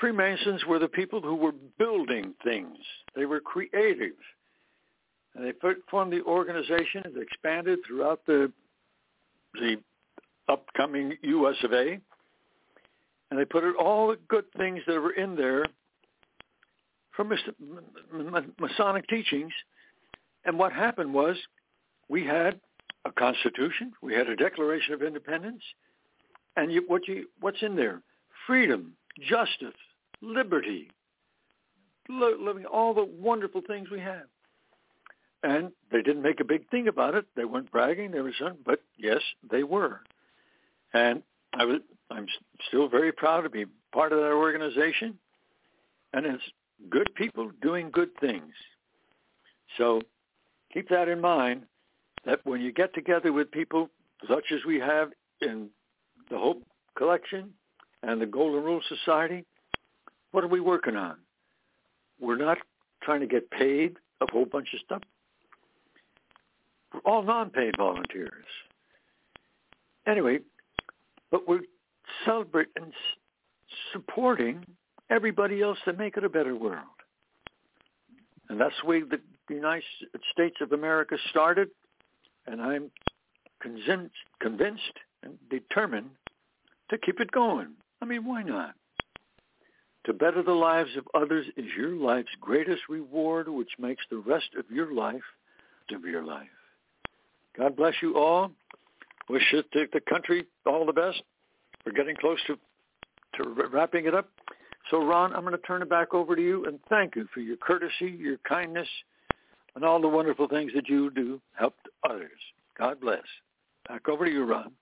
[0.00, 2.78] Freemasons were the people who were building things.
[3.14, 4.12] They were creative.
[5.34, 5.52] And they
[5.90, 8.52] formed the organization and expanded throughout the
[9.54, 9.76] the
[10.48, 11.56] upcoming U.S.
[11.62, 11.98] of A.
[13.30, 15.64] And they put all the good things that were in there
[17.16, 17.32] from
[18.58, 19.52] Masonic teachings.
[20.44, 21.36] And what happened was
[22.08, 22.60] we had
[23.04, 25.62] a constitution, we had a Declaration of Independence,
[26.56, 28.02] and you, what you, what's in there?
[28.46, 28.92] Freedom,
[29.28, 29.74] justice,
[30.24, 30.90] liberty,
[32.08, 34.24] living all the wonderful things we have.
[35.42, 37.26] And they didn't make a big thing about it.
[37.36, 38.10] They weren't bragging.
[38.10, 39.20] They were saying, but yes,
[39.50, 40.00] they were.
[40.94, 41.22] And
[41.52, 42.26] I was, I'm
[42.68, 45.18] still very proud to be part of that organization.
[46.14, 46.42] And it's
[46.88, 48.52] good people doing good things.
[49.76, 50.00] So
[50.72, 51.64] keep that in mind
[52.24, 53.90] that when you get together with people
[54.28, 55.10] such as we have
[55.40, 55.68] in
[56.30, 56.62] the Hope
[56.96, 57.52] Collection
[58.02, 59.44] and the Golden Rule Society,
[60.34, 61.14] what are we working on?
[62.20, 62.58] We're not
[63.04, 65.02] trying to get paid a whole bunch of stuff.
[66.92, 68.44] We're all non-paid volunteers.
[70.08, 70.40] Anyway,
[71.30, 71.60] but we're
[72.24, 72.92] celebrating and
[73.92, 74.64] supporting
[75.08, 76.82] everybody else to make it a better world.
[78.48, 79.84] And that's the way the United
[80.32, 81.68] States of America started,
[82.48, 82.90] and I'm
[83.60, 86.10] convinced, convinced and determined
[86.90, 87.68] to keep it going.
[88.02, 88.74] I mean, why not?
[90.06, 94.48] To better the lives of others is your life's greatest reward, which makes the rest
[94.58, 95.22] of your life
[95.88, 96.46] to be your life.
[97.56, 98.50] God bless you all.
[99.28, 101.22] Wish the, the country all the best.
[101.86, 102.58] We're getting close to,
[103.36, 104.28] to wrapping it up.
[104.90, 107.40] So, Ron, I'm going to turn it back over to you, and thank you for
[107.40, 108.88] your courtesy, your kindness,
[109.74, 111.74] and all the wonderful things that you do help
[112.08, 112.30] others.
[112.78, 113.22] God bless.
[113.88, 114.72] Back over to you, Ron.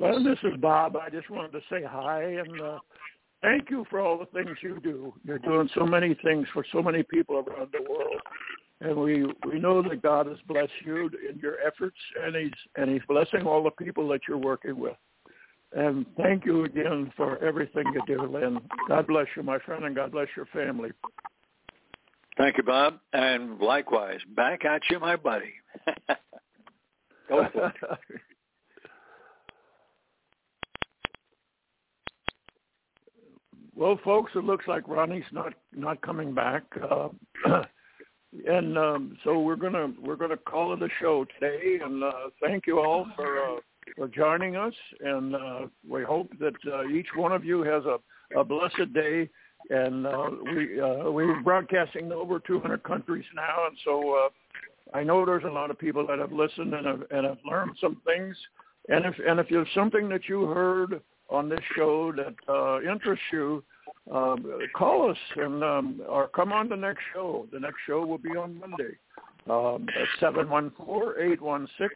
[0.00, 0.96] Well, this is Bob.
[0.96, 2.78] I just wanted to say hi and uh,
[3.42, 5.12] thank you for all the things you do.
[5.24, 8.20] You're doing so many things for so many people around the world,
[8.80, 12.90] and we we know that God has blessed you in your efforts, and He's and
[12.90, 14.96] He's blessing all the people that you're working with.
[15.72, 18.58] And thank you again for everything you do, Len.
[18.88, 20.90] God bless you, my friend, and God bless your family.
[22.36, 23.00] Thank you, Bob.
[23.12, 25.54] And likewise, back at you, my buddy.
[27.28, 27.98] Go for it.
[33.76, 37.08] Well, folks, it looks like Ronnie's not not coming back, uh,
[38.48, 41.78] and um, so we're gonna we're gonna call it a show today.
[41.84, 43.60] And uh, thank you all for uh,
[43.94, 47.98] for joining us, and uh, we hope that uh, each one of you has a,
[48.40, 49.28] a blessed day.
[49.68, 54.30] And uh, we we're broadcasting over 200 countries now, and so
[54.94, 57.72] I know there's a lot of people that have listened and have, and have learned
[57.80, 58.36] some things.
[58.88, 63.24] And if and if there's something that you heard on this show that uh, interests
[63.32, 63.62] you,
[64.12, 67.46] um, call us and um, or come on the next show.
[67.52, 68.96] The next show will be on Monday.
[69.48, 69.86] Um,
[70.18, 71.94] seven one four eight one six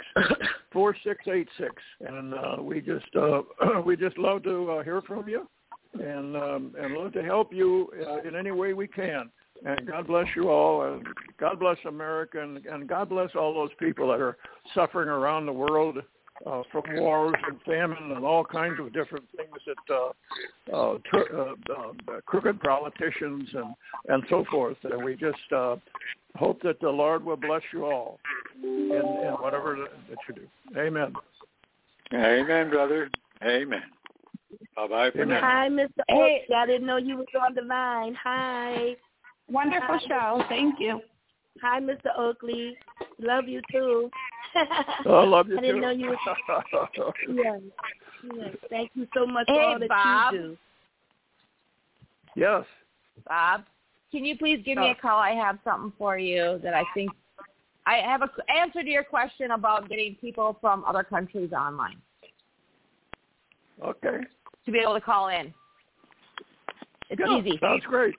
[0.72, 3.42] four six eight six, and uh, we just uh,
[3.84, 5.48] we just love to uh, hear from you,
[5.94, 9.30] and um, and love to help you uh, in any way we can.
[9.64, 11.06] And God bless you all, and
[11.38, 14.38] God bless America, and, and God bless all those people that are
[14.74, 15.98] suffering around the world
[16.46, 21.36] uh, from wars and famine and all kinds of different things that uh, uh, tr-
[21.36, 23.74] uh, uh, crooked politicians and
[24.08, 24.76] and so forth.
[24.84, 25.76] And we just uh,
[26.36, 28.18] hope that the Lord will bless you all
[28.62, 29.76] in, in whatever
[30.08, 30.78] that you do.
[30.78, 31.12] Amen.
[32.14, 33.10] Amen, brother.
[33.44, 33.82] Amen.
[34.76, 35.40] Bye bye for now.
[35.40, 35.88] Hi, Mr.
[36.08, 36.46] Hey.
[36.54, 38.16] I didn't know you was on the line.
[38.22, 38.96] Hi.
[39.48, 40.42] Wonderful show.
[40.48, 41.00] Thank you.
[41.62, 42.16] Hi, Mr.
[42.16, 42.76] Oakley.
[43.18, 44.10] Love you too.
[45.06, 45.80] Oh, I love you I didn't too.
[45.82, 46.16] know you were.
[47.28, 47.60] Yes.
[48.34, 48.56] yes.
[48.68, 50.34] Thank you so much Hey, for all that Bob.
[50.34, 50.56] you do.
[52.36, 52.64] yes.
[53.26, 53.64] Bob,
[54.10, 54.90] can you please give me Oh.
[54.92, 55.18] a call?
[55.18, 57.12] I have something for you that I think
[57.86, 62.00] I have a answer to your question about getting people from other countries online
[63.82, 64.18] Okay.
[64.66, 65.52] to be able to call in.
[67.08, 67.58] It's Yeah, easy.
[67.60, 68.14] Sounds great.